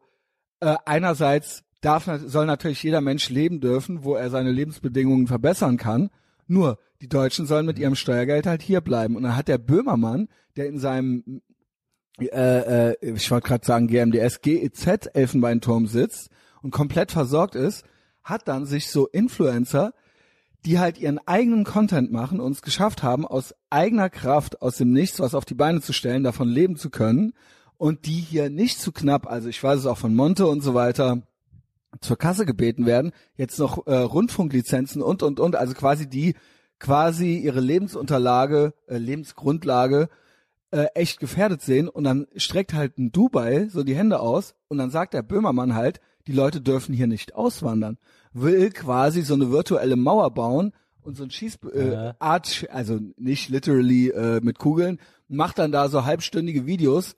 äh, 0.60 0.76
einerseits 0.86 1.64
darf, 1.82 2.10
soll 2.26 2.46
natürlich 2.46 2.84
jeder 2.84 3.02
Mensch 3.02 3.30
leben 3.30 3.62
dürfen, 3.62 4.04
wo 4.04 4.16
er 4.16 4.30
seine 4.30 4.52
Lebensbedingungen 4.52 5.28
verbessern 5.28 5.78
kann. 5.78 6.10
Nur, 6.48 6.78
die 7.02 7.08
Deutschen 7.08 7.46
sollen 7.46 7.66
mit 7.66 7.80
ihrem 7.80 7.96
Steuergeld 7.96 8.46
halt 8.46 8.62
hier 8.62 8.82
bleiben. 8.82 9.16
Und 9.16 9.24
dann 9.24 9.36
hat 9.36 9.48
der 9.48 9.58
Böhmermann, 9.58 10.28
der 10.58 10.68
in 10.68 10.80
seinem, 10.80 11.42
äh, 12.20 12.92
äh, 12.92 12.96
ich 13.02 13.32
wollte 13.32 13.48
gerade 13.48 13.66
sagen 13.66 13.88
GMDS, 13.88 14.42
GEZ 14.42 15.10
Elfenbeinturm 15.14 15.88
sitzt 15.88 16.30
und 16.62 16.72
komplett 16.72 17.12
versorgt 17.12 17.56
ist, 17.56 17.86
hat 18.24 18.48
dann 18.48 18.66
sich 18.66 18.90
so 18.90 19.08
Influencer, 19.08 19.94
die 20.66 20.78
halt 20.78 20.98
ihren 20.98 21.20
eigenen 21.26 21.64
Content 21.64 22.12
machen 22.12 22.42
und 22.42 22.52
es 22.52 22.62
geschafft 22.62 23.02
haben, 23.02 23.26
aus 23.26 23.56
eigener 23.70 24.10
Kraft, 24.10 24.62
aus 24.62 24.78
dem 24.78 24.92
Nichts 24.92 25.20
was 25.20 25.34
auf 25.34 25.46
die 25.46 25.54
Beine 25.54 25.82
zu 25.82 25.94
stellen, 25.94 26.24
davon 26.24 26.50
leben 26.50 26.76
zu 26.76 26.90
können 26.90 27.34
und 27.78 28.06
die 28.06 28.20
hier 28.20 28.50
nicht 28.50 28.82
zu 28.82 28.92
knapp, 28.92 29.26
also 29.26 29.48
ich 29.48 29.64
weiß 29.64 29.80
es 29.80 29.86
auch 29.86 29.98
von 29.98 30.14
Monte 30.14 30.48
und 30.48 30.62
so 30.62 30.74
weiter, 30.74 31.22
zur 32.02 32.18
Kasse 32.18 32.46
gebeten 32.46 32.86
werden, 32.86 33.14
jetzt 33.36 33.58
noch 33.58 33.88
äh, 33.88 33.96
Rundfunklizenzen 33.96 35.02
und 35.02 35.24
und 35.24 35.40
und, 35.40 35.56
also 35.56 35.74
quasi 35.74 36.08
die 36.08 36.36
quasi 36.80 37.38
ihre 37.38 37.60
Lebensunterlage, 37.60 38.74
äh, 38.88 38.98
Lebensgrundlage 38.98 40.10
äh, 40.72 40.86
echt 40.96 41.20
gefährdet 41.20 41.62
sehen 41.62 41.90
und 41.90 42.04
dann 42.04 42.28
streckt 42.36 42.74
halt 42.74 42.98
ein 42.98 43.12
Dubai 43.12 43.68
so 43.70 43.84
die 43.84 43.96
Hände 43.96 44.20
aus 44.20 44.56
und 44.68 44.78
dann 44.78 44.92
sagt 44.92 45.14
der 45.14 45.24
Böhmermann 45.24 45.76
halt, 45.76 46.00
die 46.28 46.32
Leute 46.32 46.62
dürfen 46.62 46.94
hier 46.94 47.08
nicht 47.08 47.36
auswandern, 47.36 47.98
will 48.34 48.70
quasi 48.72 49.22
so 49.24 49.34
eine 49.34 49.52
virtuelle 49.52 49.96
Mauer 49.96 50.32
bauen 50.32 50.74
und 51.02 51.18
so 51.18 51.24
ein 51.24 51.32
Schieß 51.32 51.60
äh, 51.74 51.92
ja. 51.92 52.16
Art, 52.20 52.68
also 52.72 53.00
nicht 53.18 53.50
literally 53.50 54.10
äh, 54.10 54.40
mit 54.42 54.60
Kugeln, 54.60 55.00
macht 55.28 55.60
dann 55.60 55.72
da 55.72 55.90
so 55.90 56.06
halbstündige 56.06 56.66
Videos 56.66 57.16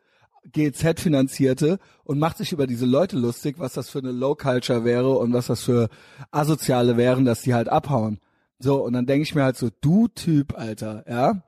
GZ 0.51 0.99
finanzierte 0.99 1.77
und 2.03 2.19
macht 2.19 2.37
sich 2.37 2.51
über 2.51 2.67
diese 2.67 2.85
Leute 2.85 3.17
lustig, 3.17 3.59
was 3.59 3.73
das 3.73 3.89
für 3.89 3.99
eine 3.99 4.11
Low 4.11 4.35
Culture 4.35 4.83
wäre 4.85 5.17
und 5.17 5.33
was 5.33 5.47
das 5.47 5.61
für 5.61 5.89
asoziale 6.31 6.97
wären, 6.97 7.25
dass 7.25 7.41
die 7.41 7.53
halt 7.53 7.69
abhauen. 7.69 8.19
So 8.61 8.83
und 8.83 8.93
dann 8.93 9.05
denke 9.05 9.23
ich 9.23 9.35
mir 9.35 9.43
halt 9.43 9.57
so, 9.57 9.69
du 9.81 10.07
Typ, 10.07 10.57
Alter, 10.57 11.03
ja, 11.07 11.43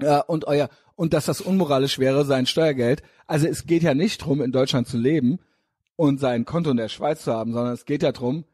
ja 0.00 0.20
und 0.20 0.46
euer 0.46 0.68
und 0.94 1.14
dass 1.14 1.26
das 1.26 1.40
unmoralisch 1.40 1.98
wäre, 1.98 2.24
sein 2.24 2.46
Steuergeld. 2.46 3.02
Also 3.26 3.46
es 3.46 3.66
geht 3.66 3.82
ja 3.82 3.94
nicht 3.94 4.18
drum, 4.24 4.40
in 4.42 4.52
Deutschland 4.52 4.86
zu 4.86 4.98
leben 4.98 5.38
und 5.96 6.20
sein 6.20 6.44
Konto 6.44 6.70
in 6.70 6.76
der 6.76 6.88
Schweiz 6.88 7.24
zu 7.24 7.32
haben, 7.32 7.52
sondern 7.52 7.72
es 7.72 7.84
geht 7.84 8.02
ja 8.02 8.12
drum, 8.12 8.44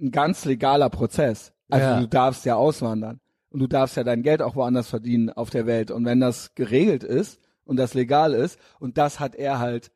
ein 0.00 0.10
ganz 0.10 0.44
legaler 0.44 0.90
Prozess. 0.90 1.52
Also 1.68 1.86
ja. 1.86 2.00
du 2.00 2.06
darfst 2.06 2.44
ja 2.44 2.54
auswandern 2.54 3.20
und 3.50 3.60
du 3.60 3.66
darfst 3.66 3.96
ja 3.96 4.04
dein 4.04 4.22
Geld 4.22 4.42
auch 4.42 4.54
woanders 4.54 4.88
verdienen 4.88 5.30
auf 5.30 5.50
der 5.50 5.66
Welt. 5.66 5.90
Und 5.90 6.04
wenn 6.04 6.20
das 6.20 6.54
geregelt 6.54 7.02
ist, 7.02 7.40
und 7.66 7.76
das 7.76 7.92
legal 7.92 8.32
ist. 8.32 8.58
Und 8.78 8.96
das 8.96 9.20
hat 9.20 9.34
er 9.34 9.58
halt, 9.58 9.90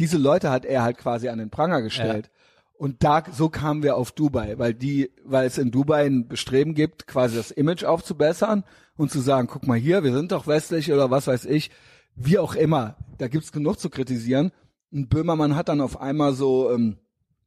diese 0.00 0.18
Leute 0.18 0.50
hat 0.50 0.64
er 0.64 0.82
halt 0.82 0.98
quasi 0.98 1.28
an 1.28 1.38
den 1.38 1.50
Pranger 1.50 1.82
gestellt. 1.82 2.26
Ja. 2.26 2.39
Und 2.80 3.04
da, 3.04 3.22
so 3.30 3.50
kamen 3.50 3.82
wir 3.82 3.94
auf 3.94 4.10
Dubai, 4.10 4.56
weil 4.56 4.72
die, 4.72 5.10
weil 5.22 5.46
es 5.46 5.58
in 5.58 5.70
Dubai 5.70 6.06
ein 6.06 6.28
Bestreben 6.28 6.72
gibt, 6.72 7.06
quasi 7.06 7.36
das 7.36 7.50
Image 7.50 7.84
aufzubessern 7.84 8.64
und 8.96 9.10
zu 9.10 9.20
sagen, 9.20 9.48
guck 9.48 9.66
mal 9.66 9.76
hier, 9.76 10.02
wir 10.02 10.14
sind 10.14 10.32
doch 10.32 10.46
westlich 10.46 10.90
oder 10.90 11.10
was 11.10 11.26
weiß 11.26 11.44
ich, 11.44 11.70
wie 12.14 12.38
auch 12.38 12.54
immer. 12.54 12.96
Da 13.18 13.28
gibt's 13.28 13.52
genug 13.52 13.78
zu 13.78 13.90
kritisieren. 13.90 14.50
Und 14.90 15.10
Böhmermann 15.10 15.56
hat 15.56 15.68
dann 15.68 15.82
auf 15.82 16.00
einmal 16.00 16.32
so, 16.32 16.72
ähm, 16.72 16.96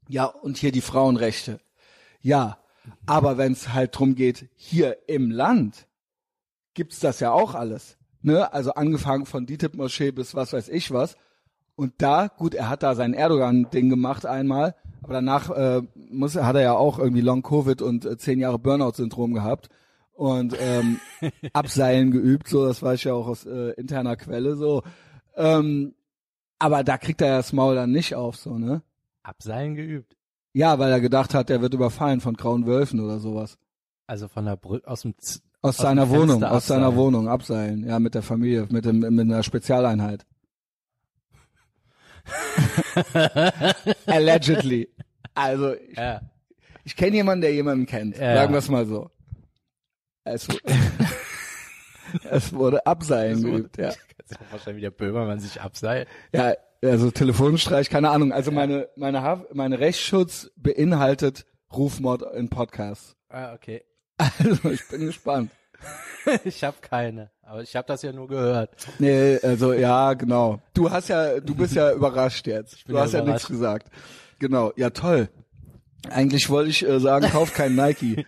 ja, 0.07 0.25
und 0.25 0.57
hier 0.57 0.71
die 0.71 0.81
Frauenrechte. 0.81 1.59
Ja, 2.21 2.59
Aber 3.07 3.39
wenn 3.39 3.53
es 3.53 3.73
halt 3.73 3.97
drum 3.97 4.13
geht, 4.13 4.51
hier 4.53 5.09
im 5.09 5.31
Land 5.31 5.87
gibt's 6.75 6.99
das 6.99 7.19
ja 7.21 7.31
auch 7.31 7.55
alles. 7.55 7.97
Ne? 8.21 8.53
Also 8.53 8.75
angefangen 8.75 9.25
von 9.25 9.47
DITIB-Moschee 9.47 10.11
bis 10.11 10.35
was 10.35 10.53
weiß 10.53 10.69
ich 10.69 10.91
was. 10.91 11.17
Und 11.75 11.93
da, 12.03 12.27
gut, 12.27 12.53
er 12.53 12.69
hat 12.69 12.83
da 12.83 12.93
sein 12.93 13.15
Erdogan-Ding 13.15 13.89
gemacht 13.89 14.27
einmal, 14.27 14.75
aber 15.03 15.13
danach 15.13 15.50
äh, 15.50 15.81
muss, 16.10 16.36
hat 16.36 16.55
er 16.55 16.62
ja 16.62 16.74
auch 16.74 17.00
irgendwie 17.00 17.22
Long-Covid 17.22 17.81
und 17.81 18.05
äh, 18.05 18.17
zehn 18.17 18.39
Jahre 18.39 18.60
Burnout-Syndrom 18.60 19.33
gehabt 19.33 19.69
und 20.13 20.55
ähm, 20.60 21.00
Abseilen 21.53 22.12
geübt, 22.12 22.48
so, 22.48 22.65
das 22.65 22.81
weiß 22.81 23.00
ich 23.00 23.05
ja 23.05 23.13
auch 23.13 23.27
aus 23.27 23.45
äh, 23.45 23.72
interner 23.72 24.15
Quelle 24.15 24.55
so. 24.55 24.83
Ähm, 25.36 25.93
aber 26.60 26.83
da 26.83 26.98
kriegt 26.98 27.22
er 27.22 27.27
ja 27.27 27.38
das 27.38 27.53
Maul 27.53 27.75
dann 27.75 27.91
nicht 27.91 28.15
auf, 28.15 28.38
so, 28.38 28.57
ne? 28.57 28.81
Abseilen 29.24 29.75
geübt. 29.75 30.15
Ja, 30.53 30.77
weil 30.79 30.91
er 30.91 31.01
gedacht 31.01 31.33
hat, 31.33 31.50
er 31.50 31.62
wird 31.62 31.74
überfallen 31.74 32.22
von 32.22 32.36
grauen 32.36 32.67
Wölfen 32.67 33.00
oder 33.00 33.19
sowas. 33.19 33.57
Also 34.05 34.27
von 34.27 34.45
der 34.45 34.55
Brücke 34.55 34.88
aus 34.88 35.01
dem 35.01 35.17
Z 35.17 35.41
Aus, 35.62 35.69
Aus 35.69 35.77
seiner 35.77 36.10
Wohnung, 36.10 36.39
Fenster 36.39 36.51
aus 36.51 36.67
seiner 36.67 36.88
abseilen. 36.88 37.05
Wohnung 37.05 37.27
abseilen, 37.27 37.88
ja, 37.88 38.00
mit 38.00 38.15
der 38.15 38.22
Familie, 38.22 38.67
mit 38.69 38.86
dem, 38.86 39.00
mit 39.00 39.19
einer 39.19 39.43
Spezialeinheit. 39.43 40.25
Allegedly. 44.06 44.89
Also, 45.34 45.74
ich, 45.75 45.98
ja. 45.98 46.22
ich 46.84 46.96
kenne 46.96 47.15
jemanden, 47.15 47.42
der 47.42 47.53
jemanden 47.53 47.86
kennt. 47.86 48.18
Ja. 48.18 48.36
Sagen 48.36 48.53
wir 48.53 48.60
es 48.60 48.70
mal 48.70 48.86
so. 48.86 49.10
Es, 50.24 50.48
es 52.30 52.53
wurde 52.53 52.86
Abseilen 52.86 53.38
Es 53.39 53.44
wurde- 53.44 53.58
geübt, 53.58 53.77
ja. 53.77 53.92
Kannst 54.18 54.39
du 54.42 54.46
vorstellen, 54.50 54.77
wie 54.77 54.82
der 54.82 54.92
Böhmermann 54.92 55.39
sich 55.39 55.60
abseilt. 55.62 56.08
Ja, 56.34 56.53
also 56.82 57.12
Telefonstreich, 57.12 57.89
keine 57.89 58.10
Ahnung. 58.10 58.32
Also 58.32 58.51
meine, 58.51 58.88
meine, 58.96 59.22
Haf 59.22 59.44
meine 59.53 59.80
Rechtsschutz 59.80 60.51
beinhaltet 60.56 61.46
Rufmord 61.72 62.24
in 62.36 62.50
Podcasts. 62.50 63.15
Ah, 63.30 63.53
okay. 63.53 63.84
Also 64.18 64.70
ich 64.72 64.88
bin 64.88 65.08
gespannt. 65.08 65.51
Ich 66.45 66.63
habe 66.63 66.77
keine, 66.79 67.31
aber 67.41 67.61
ich 67.63 67.75
habe 67.75 67.85
das 67.85 68.01
ja 68.01 68.13
nur 68.13 68.29
gehört. 68.29 68.69
Nee, 68.97 69.37
also 69.43 69.73
ja, 69.73 70.13
genau. 70.13 70.61
Du 70.73 70.89
hast 70.89 71.09
ja, 71.09 71.39
du 71.41 71.53
bist 71.53 71.75
ja 71.75 71.91
überrascht 71.95 72.47
jetzt. 72.47 72.85
bin 72.85 72.93
Du 72.93 72.97
ja 72.97 73.03
hast 73.03 73.11
ja 73.13 73.19
nichts 73.21 73.49
überrascht. 73.49 73.83
gesagt. 73.83 73.87
Genau, 74.39 74.71
ja 74.77 74.89
toll. 74.89 75.27
Eigentlich 76.09 76.49
wollte 76.49 76.69
ich 76.69 76.87
äh, 76.87 76.99
sagen, 77.01 77.29
kauf 77.29 77.53
kein 77.53 77.75
Nike. 77.75 78.25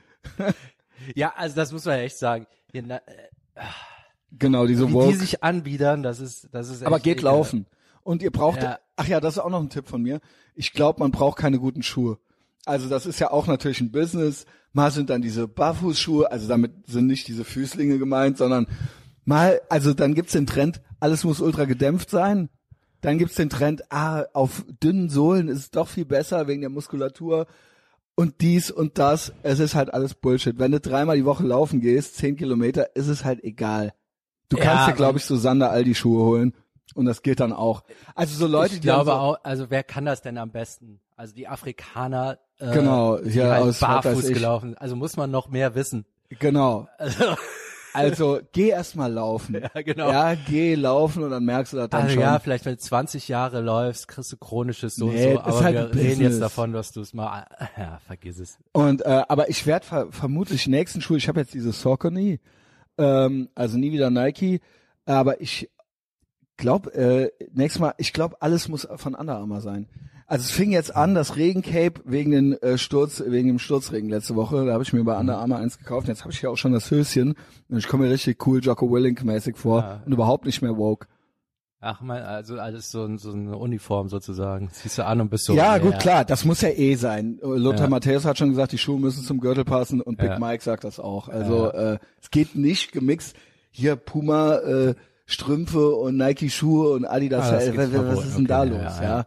Ja, 1.13 1.33
also 1.37 1.55
das 1.55 1.71
muss 1.71 1.85
man 1.85 1.99
echt 1.99 2.17
sagen. 2.17 2.47
Hier, 2.71 2.83
na, 2.85 2.97
äh, 2.97 3.61
Genau, 4.37 4.65
diese 4.67 4.89
wie 4.89 5.07
die 5.07 5.13
sich 5.13 5.43
anbiedern, 5.43 6.03
das 6.03 6.19
ist, 6.19 6.49
das 6.51 6.67
ist. 6.69 6.83
Aber 6.85 6.97
echt 6.97 7.05
geht 7.05 7.17
ekelhaft. 7.19 7.35
laufen. 7.37 7.65
Und 8.03 8.21
ihr 8.21 8.31
braucht, 8.31 8.61
Ja. 8.61 8.79
ach 8.97 9.07
ja, 9.07 9.21
das 9.21 9.35
ist 9.35 9.39
auch 9.39 9.49
noch 9.49 9.61
ein 9.61 9.69
Tipp 9.69 9.87
von 9.87 10.01
mir. 10.01 10.19
Ich 10.53 10.73
glaube, 10.73 10.99
man 10.99 11.11
braucht 11.11 11.37
keine 11.37 11.59
guten 11.59 11.81
Schuhe. 11.83 12.17
Also 12.65 12.89
das 12.89 13.05
ist 13.05 13.19
ja 13.19 13.31
auch 13.31 13.47
natürlich 13.47 13.81
ein 13.81 13.91
Business. 13.91 14.45
Mal 14.73 14.91
sind 14.91 15.09
dann 15.09 15.21
diese 15.21 15.47
Barfußschuhe, 15.47 16.31
also 16.31 16.47
damit 16.47 16.71
sind 16.87 17.07
nicht 17.07 17.27
diese 17.27 17.45
Füßlinge 17.45 17.97
gemeint, 17.97 18.37
sondern 18.37 18.67
mal, 19.23 19.61
also 19.69 19.93
dann 19.93 20.13
gibt's 20.15 20.33
den 20.33 20.47
Trend, 20.47 20.81
alles 20.99 21.23
muss 21.23 21.39
ultra 21.41 21.65
gedämpft 21.65 22.09
sein. 22.09 22.49
Dann 23.01 23.17
gibt's 23.17 23.35
den 23.35 23.49
Trend, 23.49 23.83
ah, 23.91 24.25
auf 24.33 24.65
dünnen 24.83 25.09
Sohlen 25.09 25.47
ist 25.47 25.59
es 25.59 25.71
doch 25.71 25.87
viel 25.87 26.05
besser 26.05 26.47
wegen 26.47 26.61
der 26.61 26.69
Muskulatur 26.71 27.45
und 28.15 28.41
dies 28.41 28.71
und 28.71 28.97
das. 28.97 29.31
Es 29.43 29.59
ist 29.59 29.75
halt 29.75 29.93
alles 29.93 30.15
Bullshit. 30.15 30.57
Wenn 30.57 30.71
du 30.71 30.79
dreimal 30.79 31.15
die 31.15 31.25
Woche 31.25 31.43
laufen 31.45 31.81
gehst, 31.81 32.15
zehn 32.17 32.35
Kilometer, 32.35 32.95
ist 32.95 33.07
es 33.07 33.23
halt 33.23 33.43
egal. 33.43 33.93
Du 34.49 34.57
Ja, 34.57 34.63
kannst 34.63 34.87
dir, 34.87 34.91
man- 34.91 34.97
glaube 34.97 35.19
ich, 35.19 35.25
so 35.25 35.35
Sander 35.35 35.69
all 35.71 35.83
die 35.83 35.95
Schuhe 35.95 36.23
holen. 36.23 36.53
Und 36.95 37.05
das 37.05 37.21
geht 37.21 37.39
dann 37.39 37.53
auch. 37.53 37.83
Also 38.15 38.35
so 38.35 38.47
Leute, 38.47 38.75
ich 38.75 38.81
die 38.81 38.87
dann 38.87 38.97
glaube 38.97 39.11
so, 39.11 39.17
auch, 39.17 39.37
also 39.43 39.69
wer 39.69 39.83
kann 39.83 40.05
das 40.05 40.21
denn 40.21 40.37
am 40.37 40.51
besten? 40.51 40.99
Also 41.15 41.33
die 41.33 41.47
Afrikaner, 41.47 42.39
äh, 42.59 42.73
Genau, 42.73 43.17
die 43.17 43.31
hier 43.31 43.49
halt 43.49 43.79
barfuß 43.79 44.27
gelaufen. 44.27 44.77
Also 44.77 44.95
muss 44.95 45.15
man 45.17 45.31
noch 45.31 45.49
mehr 45.49 45.75
wissen. 45.75 46.05
Genau. 46.29 46.87
Also, 46.97 47.35
Also 47.95 48.39
geh 48.51 48.69
erst 48.69 48.97
mal 48.97 49.11
laufen. 49.11 49.55
ja, 49.75 49.81
genau. 49.81 50.11
Ja, 50.11 50.35
geh 50.35 50.75
laufen 50.75 51.23
und 51.23 51.31
dann 51.31 51.45
merkst 51.45 51.71
du 51.71 51.77
das 51.77 51.89
dann 51.89 52.03
also 52.03 52.15
schon. 52.15 52.23
ja, 52.23 52.39
vielleicht 52.39 52.65
wenn 52.65 52.73
du 52.73 52.79
20 52.79 53.29
Jahre 53.29 53.61
läufst, 53.61 54.09
kriegst 54.09 54.33
du 54.33 54.37
chronisches 54.37 54.95
so 54.95 55.07
Nee, 55.07 55.27
und 55.27 55.33
so, 55.35 55.39
aber 55.39 55.63
halt 55.63 55.73
wir 55.75 55.81
ein 55.81 55.87
reden 55.87 56.07
Business. 56.09 56.31
jetzt 56.33 56.41
davon, 56.41 56.73
dass 56.73 56.91
du 56.91 56.99
es 56.99 57.13
mal, 57.13 57.45
ja, 57.77 57.99
vergiss 58.05 58.39
es. 58.39 58.57
Und 58.73 59.01
äh, 59.05 59.23
aber 59.29 59.49
ich 59.49 59.65
werde 59.65 59.85
ver 59.85 60.11
vermutlich 60.11 60.67
nächsten 60.67 60.99
Schuh, 60.99 61.15
ich 61.15 61.29
habe 61.29 61.39
jetzt 61.39 61.53
diese 61.53 61.71
Saucony, 61.71 62.41
ähm, 62.97 63.49
also 63.55 63.77
nie 63.77 63.93
wieder 63.93 64.09
Nike, 64.09 64.59
aber 65.05 65.39
ich 65.39 65.69
glaube 66.57 66.93
äh, 66.93 67.31
nächstes 67.53 67.79
Mal, 67.79 67.93
ich 67.97 68.11
glaube 68.11 68.35
alles 68.41 68.67
muss 68.67 68.85
von 68.95 69.15
Under 69.15 69.37
Armour 69.37 69.61
sein. 69.61 69.87
Also 70.27 70.43
es 70.43 70.51
fing 70.51 70.71
jetzt 70.71 70.95
an, 70.95 71.13
das 71.13 71.35
Regencape 71.35 72.01
wegen 72.05 72.31
den 72.31 72.53
äh, 72.61 72.77
Sturz, 72.79 73.21
wegen 73.27 73.47
dem 73.47 73.59
Sturzregen 73.59 74.09
letzte 74.09 74.35
Woche, 74.35 74.65
da 74.65 74.73
habe 74.73 74.81
ich 74.83 74.91
mir 74.91 75.03
bei 75.03 75.15
Under 75.19 75.37
Armour 75.37 75.57
eins 75.59 75.77
gekauft. 75.77 76.07
Jetzt 76.07 76.21
habe 76.21 76.31
ich 76.33 76.41
ja 76.41 76.49
auch 76.49 76.57
schon 76.57 76.71
das 76.73 76.89
Höschen 76.89 77.35
und 77.69 77.77
ich 77.77 77.87
komme 77.87 78.05
mir 78.05 78.11
richtig 78.11 78.45
cool 78.47 78.59
Jocko 78.63 78.91
Willink 78.91 79.23
mäßig 79.23 79.55
vor 79.55 79.81
Ja. 79.81 80.01
und 80.05 80.11
überhaupt 80.13 80.45
nicht 80.45 80.61
mehr 80.63 80.75
woke. 80.77 81.07
Ach 81.79 82.01
man, 82.01 82.23
also 82.23 82.57
alles 82.57 82.89
so, 82.89 83.15
so 83.17 83.31
eine 83.33 83.55
Uniform 83.55 84.09
sozusagen. 84.09 84.71
Ziehst 84.71 84.97
du 84.97 85.05
an 85.05 85.21
und 85.21 85.29
bist 85.29 85.45
so. 85.45 85.53
ja, 85.53 85.77
gut, 85.77 85.99
klar, 85.99 86.25
das 86.25 86.43
muss 86.43 86.61
ja 86.61 86.69
eh 86.69 86.95
sein. 86.95 87.37
Lothar 87.43 87.81
Ja. 87.83 87.89
Matthäus 87.89 88.25
hat 88.25 88.39
schon 88.39 88.49
gesagt, 88.49 88.71
die 88.71 88.79
Schuhe 88.79 88.99
müssen 88.99 89.23
zum 89.23 89.39
Gürtel 89.39 89.63
passen 89.65 90.01
und 90.01 90.17
Big 90.17 90.29
Ja. 90.29 90.39
Mike 90.39 90.63
sagt 90.63 90.83
das 90.85 90.99
auch. 90.99 91.29
Also 91.29 91.71
äh, 91.71 91.99
es 92.19 92.31
geht 92.31 92.55
nicht 92.55 92.91
gemixt. 92.91 93.35
Hier 93.69 93.95
Puma 93.97 94.55
äh, 94.55 94.95
Strümpfe 95.27 95.89
und 95.95 96.17
Nike 96.17 96.49
Schuhe 96.49 96.93
und 96.93 97.05
Adidas. 97.05 97.49
Ah, 97.49 97.51
das 97.51 97.67
äh, 97.67 97.77
was, 97.77 98.17
was 98.17 98.25
ist 98.25 98.37
denn 98.39 98.47
da 98.47 98.63
los? 98.63 98.79
ja, 98.79 99.01
Ja, 99.03 99.03
ja. 99.19 99.25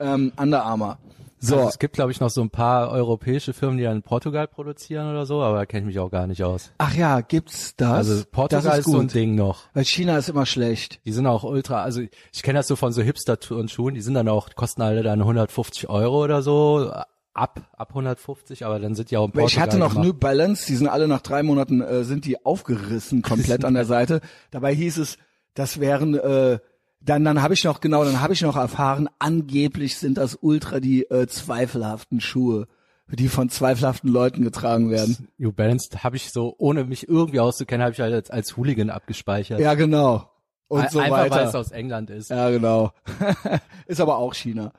Ähm, 0.00 0.32
Under 0.36 0.64
Armour. 0.64 0.98
So, 1.42 1.56
Also 1.56 1.68
es 1.70 1.78
gibt, 1.78 1.94
glaube 1.94 2.10
ich, 2.12 2.20
noch 2.20 2.28
so 2.28 2.42
ein 2.42 2.50
paar 2.50 2.90
europäische 2.90 3.54
Firmen, 3.54 3.78
die 3.78 3.84
dann 3.84 3.96
in 3.96 4.02
Portugal 4.02 4.46
produzieren 4.46 5.10
oder 5.10 5.24
so, 5.24 5.40
aber 5.40 5.56
da 5.58 5.66
kenne 5.66 5.80
ich 5.80 5.86
mich 5.86 5.98
auch 5.98 6.10
gar 6.10 6.26
nicht 6.26 6.42
aus. 6.42 6.70
ach 6.76 6.94
ja, 6.94 7.22
gibt's 7.22 7.74
das? 7.76 7.90
Also 7.90 8.24
Portugal 8.30 8.62
das 8.62 8.78
ist, 8.80 8.86
ist 8.86 8.92
so 8.92 8.98
ein 8.98 9.08
Ding 9.08 9.36
noch. 9.36 9.60
Weil 9.72 9.86
China 9.86 10.18
ist 10.18 10.28
immer 10.28 10.44
schlecht. 10.44 11.00
Die 11.06 11.12
sind 11.12 11.26
auch 11.26 11.42
ultra, 11.42 11.82
also 11.82 12.02
ich 12.32 12.42
kenne 12.42 12.58
das 12.58 12.68
so 12.68 12.76
von 12.76 12.92
so 12.92 13.00
Hipster-Schuhen, 13.00 13.94
die 13.94 14.02
sind 14.02 14.14
dann 14.14 14.28
auch, 14.28 14.50
kosten 14.54 14.82
alle 14.82 15.02
dann 15.02 15.20
150 15.20 15.88
Euro 15.88 16.22
oder 16.24 16.42
so, 16.42 16.92
ab, 17.32 17.70
ab 17.74 17.88
150, 17.90 18.66
aber 18.66 18.78
dann 18.78 18.94
sind 18.94 19.10
die 19.10 19.16
auch 19.16 19.24
in 19.24 19.32
Portugal 19.32 19.48
Ich 19.48 19.58
hatte 19.58 19.78
noch 19.78 19.92
gemacht. 19.92 20.06
New 20.06 20.12
Balance, 20.12 20.66
die 20.66 20.76
sind 20.76 20.88
alle 20.88 21.08
nach 21.08 21.22
drei 21.22 21.42
Monaten 21.42 21.80
äh, 21.80 22.04
sind 22.04 22.26
die 22.26 22.44
aufgerissen 22.44 23.22
komplett 23.22 23.64
an 23.64 23.72
der 23.72 23.86
Seite. 23.86 24.20
Dabei 24.50 24.74
hieß 24.74 24.98
es, 24.98 25.16
das 25.54 25.80
wären 25.80 26.14
äh, 26.16 26.58
dann 27.00 27.24
dann 27.24 27.42
habe 27.42 27.54
ich 27.54 27.64
noch 27.64 27.80
genau, 27.80 28.04
dann 28.04 28.20
habe 28.20 28.32
ich 28.32 28.42
noch 28.42 28.56
erfahren, 28.56 29.08
angeblich 29.18 29.96
sind 29.96 30.18
das 30.18 30.38
ultra 30.40 30.80
die 30.80 31.04
äh, 31.10 31.26
zweifelhaften 31.26 32.20
Schuhe, 32.20 32.66
die 33.08 33.28
von 33.28 33.48
zweifelhaften 33.48 34.10
Leuten 34.10 34.42
getragen 34.44 34.90
werden. 34.90 35.28
New 35.38 35.52
Balance 35.52 35.88
habe 36.04 36.16
ich 36.16 36.30
so, 36.30 36.54
ohne 36.58 36.84
mich 36.84 37.08
irgendwie 37.08 37.40
auszukennen, 37.40 37.82
habe 37.84 37.94
ich 37.94 38.00
halt 38.00 38.14
als, 38.14 38.30
als 38.30 38.56
Hooligan 38.56 38.90
abgespeichert. 38.90 39.60
Ja, 39.60 39.74
genau. 39.74 40.30
Und 40.68 40.82
Ein- 40.82 40.90
so 40.90 40.98
Einfach 41.00 41.18
weil 41.18 41.26
es 41.26 41.32
weiter. 41.48 41.58
aus 41.58 41.70
England 41.72 42.10
ist. 42.10 42.30
Ja, 42.30 42.50
genau. 42.50 42.92
ist 43.86 44.00
aber 44.00 44.18
auch 44.18 44.34
China. 44.34 44.72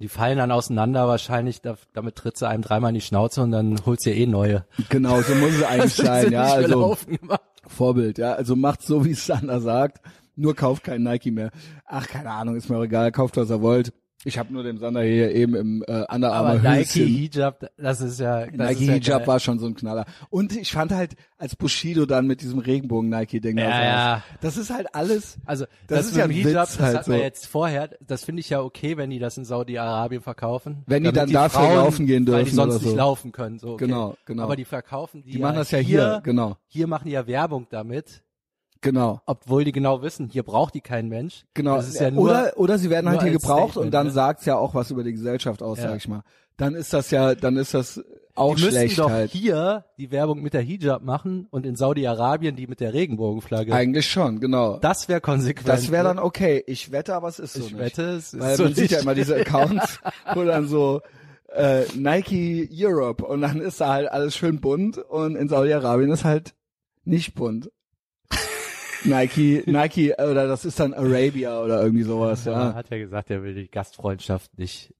Die 0.00 0.08
fallen 0.08 0.38
dann 0.38 0.52
auseinander 0.52 1.08
wahrscheinlich, 1.08 1.60
da, 1.60 1.74
damit 1.92 2.14
trittst 2.14 2.40
du 2.40 2.46
einem 2.46 2.62
dreimal 2.62 2.90
in 2.90 2.94
die 2.94 3.00
Schnauze 3.00 3.42
und 3.42 3.50
dann 3.50 3.76
holst 3.84 4.06
du 4.06 4.10
dir 4.10 4.16
eh 4.16 4.26
neue. 4.26 4.64
Genau, 4.88 5.20
so 5.22 5.34
muss 5.34 5.50
es 5.54 5.62
eigentlich 5.64 5.94
sein, 5.94 6.30
ja, 6.32 6.44
also. 6.44 6.96
Vorbild, 7.66 8.16
ja. 8.18 8.32
Also 8.34 8.54
macht 8.56 8.80
so, 8.82 9.04
wie 9.04 9.10
es 9.10 9.26
Sander 9.26 9.60
sagt. 9.60 10.00
Nur 10.40 10.54
kauft 10.54 10.84
kein 10.84 11.02
Nike 11.02 11.30
mehr. 11.32 11.50
Ach, 11.84 12.06
keine 12.06 12.30
Ahnung, 12.30 12.54
ist 12.56 12.70
mir 12.70 12.76
auch 12.78 12.84
egal. 12.84 13.10
Kauft, 13.12 13.36
was 13.36 13.50
ihr 13.50 13.60
wollt. 13.60 13.92
Ich 14.24 14.36
habe 14.36 14.52
nur 14.52 14.64
dem 14.64 14.78
Sander 14.78 15.02
hier 15.02 15.30
eben 15.32 15.54
im 15.54 15.84
äh, 15.86 16.04
Under 16.12 16.32
Aber 16.32 16.48
Armour 16.50 16.62
Nike. 16.72 17.04
Hijab, 17.04 17.70
das 17.76 18.00
ist 18.00 18.18
ja, 18.18 18.46
das 18.46 18.52
Nike 18.52 18.80
ist 18.82 18.86
ja 18.88 18.94
Hijab 18.94 19.18
geil. 19.20 19.26
war 19.28 19.38
schon 19.38 19.60
so 19.60 19.66
ein 19.66 19.76
Knaller. 19.76 20.06
Und 20.28 20.56
ich 20.56 20.72
fand 20.72 20.90
halt, 20.92 21.14
als 21.38 21.54
Bushido 21.54 22.04
dann 22.04 22.26
mit 22.26 22.40
diesem 22.42 22.58
Regenbogen-Nike-Ding 22.58 23.56
da 23.56 23.62
Ja, 23.62 23.68
saß, 23.70 23.82
ja. 23.84 24.24
das 24.40 24.56
ist 24.56 24.70
halt 24.70 24.92
alles, 24.92 25.38
Also 25.46 25.66
Das 25.86 25.98
das, 26.00 26.06
ist 26.08 26.16
ja 26.16 26.24
ein 26.24 26.30
Hijab, 26.30 26.46
Witz 26.46 26.52
das 26.76 26.80
halt 26.80 27.04
so. 27.04 27.12
jetzt 27.12 27.46
vorher, 27.46 27.90
das 28.04 28.24
finde 28.24 28.40
ich 28.40 28.50
ja 28.50 28.60
okay, 28.60 28.96
wenn 28.96 29.10
die 29.10 29.20
das 29.20 29.38
in 29.38 29.44
Saudi-Arabien 29.44 30.20
verkaufen. 30.22 30.82
Wenn 30.88 31.04
die 31.04 31.12
dann 31.12 31.30
dafür 31.30 31.60
Frauen, 31.60 31.76
laufen 31.76 32.06
gehen 32.06 32.26
Weil 32.26 32.38
die 32.44 32.50
dürfen 32.50 32.56
sonst 32.56 32.74
oder 32.74 32.82
nicht 32.82 32.90
so. 32.90 32.96
laufen 32.96 33.30
können. 33.32 33.58
So, 33.60 33.68
okay. 33.74 33.86
Genau, 33.86 34.16
genau. 34.26 34.42
Aber 34.42 34.56
die 34.56 34.64
verkaufen 34.64 35.22
die, 35.22 35.30
die 35.30 35.38
machen 35.38 35.54
das 35.56 35.70
ja 35.70 35.78
hier, 35.78 36.20
genau, 36.24 36.56
Hier 36.66 36.88
machen 36.88 37.04
die 37.06 37.12
ja 37.12 37.24
Werbung 37.28 37.68
damit, 37.70 38.24
genau. 38.80 39.20
obwohl 39.26 39.64
die 39.64 39.72
genau 39.72 40.02
wissen, 40.02 40.28
hier 40.28 40.42
braucht 40.42 40.74
die 40.74 40.80
kein 40.80 41.08
Mensch. 41.08 41.44
Genau. 41.54 41.76
Das 41.76 41.88
ist 41.88 42.00
ja 42.00 42.10
nur, 42.10 42.24
oder, 42.24 42.52
oder 42.56 42.78
sie 42.78 42.90
werden 42.90 43.08
halt 43.10 43.22
hier 43.22 43.32
gebraucht 43.32 43.72
Statement, 43.72 43.86
und 43.86 43.90
dann 43.92 44.06
ne? 44.08 44.12
sagt's 44.12 44.44
ja 44.44 44.56
auch 44.56 44.74
was 44.74 44.90
über 44.90 45.04
die 45.04 45.12
Gesellschaft 45.12 45.62
aus, 45.62 45.78
Ja. 45.78 45.88
sag 45.88 45.96
ich 45.96 46.08
mal. 46.08 46.22
Dann 46.56 46.74
ist 46.74 46.92
das 46.92 47.10
ja, 47.10 47.34
dann 47.34 47.56
ist 47.56 47.74
das 47.74 48.02
auch 48.34 48.54
die 48.56 48.62
schlecht 48.62 48.98
doch 48.98 49.10
halt. 49.10 49.30
hier 49.32 49.84
die 49.96 50.10
Werbung 50.10 50.42
mit 50.42 50.54
der 50.54 50.60
Hijab 50.60 51.02
machen 51.02 51.46
und 51.50 51.66
in 51.66 51.76
Saudi-Arabien 51.76 52.56
die 52.56 52.66
mit 52.66 52.80
der 52.80 52.94
Regenbogenflagge. 52.94 53.72
Eigentlich 53.72 54.08
schon, 54.08 54.40
genau. 54.40 54.78
das 54.78 55.08
wäre 55.08 55.20
konsequent. 55.20 55.68
Das 55.68 55.90
wäre 55.90 56.04
dann 56.04 56.16
ne? 56.16 56.22
okay. 56.24 56.62
Ich 56.66 56.90
wette, 56.92 57.14
aber 57.14 57.28
es 57.28 57.38
ist 57.38 57.54
so 57.54 57.60
Ich 57.60 57.72
nicht. 57.72 57.78
wette, 57.80 58.02
es 58.10 58.34
ist 58.34 58.40
Weil 58.40 58.56
so 58.56 58.64
man 58.64 58.74
sieht 58.74 58.90
ja 58.90 58.98
nicht. 58.98 59.04
immer 59.04 59.14
diese 59.14 59.36
Accounts, 59.36 60.00
wo 60.34 60.44
dann 60.44 60.66
so 60.68 61.00
äh, 61.54 61.82
Nike 61.96 62.68
Europe 62.72 63.24
und 63.24 63.40
dann 63.40 63.60
ist 63.60 63.80
da 63.80 63.92
halt 63.92 64.10
alles 64.10 64.36
schön 64.36 64.60
bunt 64.60 64.98
und 64.98 65.36
in 65.36 65.48
Saudi-Arabien 65.48 66.10
ist 66.10 66.24
halt 66.24 66.54
nicht 67.04 67.34
bunt. 67.34 67.70
Nike, 69.04 69.62
Nike, 69.66 70.12
oder 70.14 70.46
das 70.48 70.64
ist 70.64 70.80
dann 70.80 70.94
Arabia 70.94 71.60
oder 71.62 71.82
irgendwie 71.82 72.04
sowas, 72.04 72.46
Er 72.46 72.52
ja. 72.52 72.74
hat 72.74 72.90
ja 72.90 72.98
gesagt, 72.98 73.30
er 73.30 73.42
will 73.42 73.54
die 73.54 73.68
Gastfreundschaft 73.70 74.58
nicht 74.58 74.94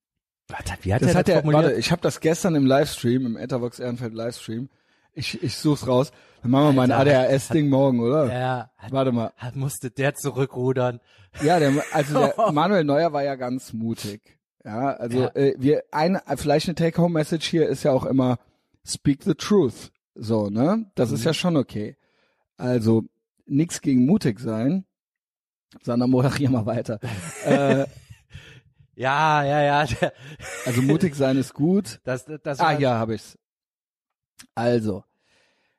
Warte, 0.50 0.72
wie 0.82 0.94
hat 0.94 1.02
Das 1.02 1.10
er 1.12 1.18
hat 1.18 1.28
das 1.28 1.34
er, 1.34 1.40
formuliert? 1.42 1.64
warte, 1.64 1.78
ich 1.78 1.90
habe 1.92 2.00
das 2.00 2.20
gestern 2.20 2.54
im 2.54 2.64
Livestream, 2.64 3.26
im 3.26 3.36
Etherbox 3.36 3.80
Ehrenfeld 3.80 4.14
Livestream. 4.14 4.70
Ich, 5.12 5.42
ich 5.42 5.56
such's 5.56 5.86
raus. 5.86 6.10
Dann 6.42 6.52
machen 6.52 6.66
wir 6.68 6.72
mal 6.72 6.90
ein 6.90 6.92
ADHS-Ding 6.92 7.68
morgen, 7.68 8.00
oder? 8.00 8.32
ja, 8.32 8.70
hat, 8.78 8.92
Warte 8.92 9.12
mal. 9.12 9.32
hat, 9.36 9.56
musste 9.56 9.90
der 9.90 10.14
zurückrudern. 10.14 11.00
Ja, 11.42 11.58
der, 11.58 11.72
also 11.92 12.18
der 12.18 12.34
Manuel 12.52 12.84
Neuer 12.84 13.12
war 13.12 13.24
ja 13.24 13.34
ganz 13.34 13.72
mutig. 13.74 14.38
Ja, 14.64 14.92
also 14.94 15.18
Ja. 15.18 15.28
Äh, 15.34 15.54
wir 15.58 15.82
eine 15.90 16.22
vielleicht 16.36 16.68
eine 16.68 16.76
Take-Home-Message 16.76 17.46
hier 17.46 17.68
ist 17.68 17.82
ja 17.82 17.92
auch 17.92 18.06
immer 18.06 18.38
Speak 18.86 19.24
the 19.24 19.34
truth. 19.34 19.90
So, 20.14 20.48
ne? 20.48 20.86
Das 20.94 21.10
ist 21.10 21.20
Mhm. 21.20 21.26
ja 21.26 21.34
schon 21.34 21.56
okay. 21.58 21.96
Also 22.56 23.04
nix 23.48 23.80
gegen 23.80 24.06
mutig 24.06 24.40
sein, 24.40 24.84
sondern 25.82 26.10
moderier 26.10 26.50
mal 26.50 26.66
weiter. 26.66 27.00
äh, 27.44 27.86
Ja, 28.94 29.44
ja, 29.44 29.62
ja. 29.62 30.10
Also 30.66 30.82
mutig 30.82 31.14
sein 31.14 31.36
ist 31.36 31.54
gut. 31.54 32.00
das, 32.04 32.26
das 32.42 32.58
Ah 32.58 32.72
ja, 32.72 32.94
habe 32.98 33.14
ich's. 33.14 33.38
Also, 34.54 35.04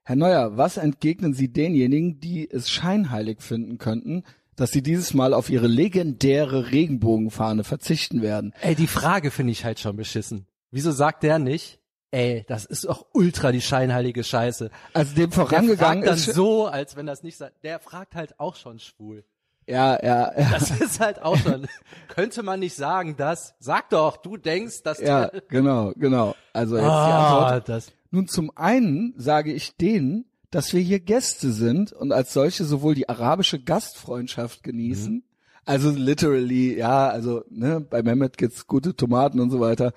Herr 0.04 0.16
Neuer, 0.16 0.58
was 0.58 0.78
entgegnen 0.78 1.34
Sie 1.34 1.52
denjenigen, 1.52 2.20
die 2.20 2.50
es 2.50 2.70
scheinheilig 2.70 3.42
finden 3.42 3.78
könnten, 3.78 4.24
dass 4.56 4.72
Sie 4.72 4.82
dieses 4.82 5.14
Mal 5.14 5.34
auf 5.34 5.50
Ihre 5.50 5.68
legendäre 5.68 6.72
Regenbogenfahne 6.72 7.64
verzichten 7.64 8.22
werden? 8.22 8.54
Ey, 8.62 8.76
die 8.76 8.88
Frage 8.88 9.32
finde 9.32 9.52
ich 9.52 9.66
halt 9.66 9.80
schon 9.80 9.98
beschissen. 9.98 10.48
Wieso 10.72 10.92
sagt 10.92 11.24
der 11.24 11.40
nicht? 11.40 11.79
Ey, 12.12 12.44
das 12.48 12.66
ist 12.66 12.86
doch 12.86 13.06
ultra 13.14 13.52
die 13.52 13.62
scheinheilige 13.62 14.24
Scheiße. 14.24 14.72
Also 14.94 15.16
dem 15.16 15.30
Der 15.30 15.32
vorangegangen 15.32 16.04
fragt 16.04 16.08
dann 16.08 16.16
ist 16.16 16.34
so, 16.36 16.66
als 16.66 16.96
wenn 16.96 17.06
das 17.06 17.22
nicht 17.24 17.38
sei. 17.38 17.52
Der 17.64 17.80
fragt 17.80 18.16
halt 18.16 18.40
auch 18.40 18.56
schon 18.56 18.80
schwul. 18.80 19.24
ja, 19.68 20.04
ja, 20.04 20.32
ja, 20.36 20.50
Das 20.52 20.72
ist 20.82 21.00
halt 21.00 21.22
auch 21.22 21.38
schon. 21.38 21.68
könnte 22.08 22.42
man 22.42 22.60
nicht 22.60 22.76
sagen, 22.76 23.16
dass. 23.16 23.54
Sag 23.60 23.90
doch, 23.92 24.18
du 24.18 24.38
denkst, 24.38 24.82
dass 24.84 25.00
ja, 25.00 25.28
der. 25.28 25.42
genau, 25.50 25.92
genau. 25.98 26.36
Also 26.52 26.76
jetzt 26.78 26.86
die 26.86 26.90
Antwort. 26.90 27.52
Ah, 27.52 27.60
das. 27.60 27.92
Nun 28.12 28.28
zum 28.28 28.52
einen 28.56 29.14
sage 29.18 29.54
ich 29.54 29.78
denen, 29.78 30.26
dass 30.50 30.74
wir 30.74 30.82
hier 30.82 31.00
Gäste 31.00 31.52
sind 31.52 31.94
und 31.94 32.12
als 32.12 32.34
solche 32.34 32.66
sowohl 32.66 32.96
die 32.96 33.08
arabische 33.08 33.60
Gastfreundschaft 33.62 34.64
genießen, 34.64 35.24
also 35.64 35.92
literally, 35.92 36.76
ja, 36.76 37.08
also 37.08 37.44
ne, 37.52 37.80
bei 37.80 38.02
Mehmet 38.02 38.36
gibt's 38.40 38.66
gute 38.66 38.96
Tomaten 38.96 39.40
und 39.40 39.52
so 39.52 39.60
weiter, 39.60 39.94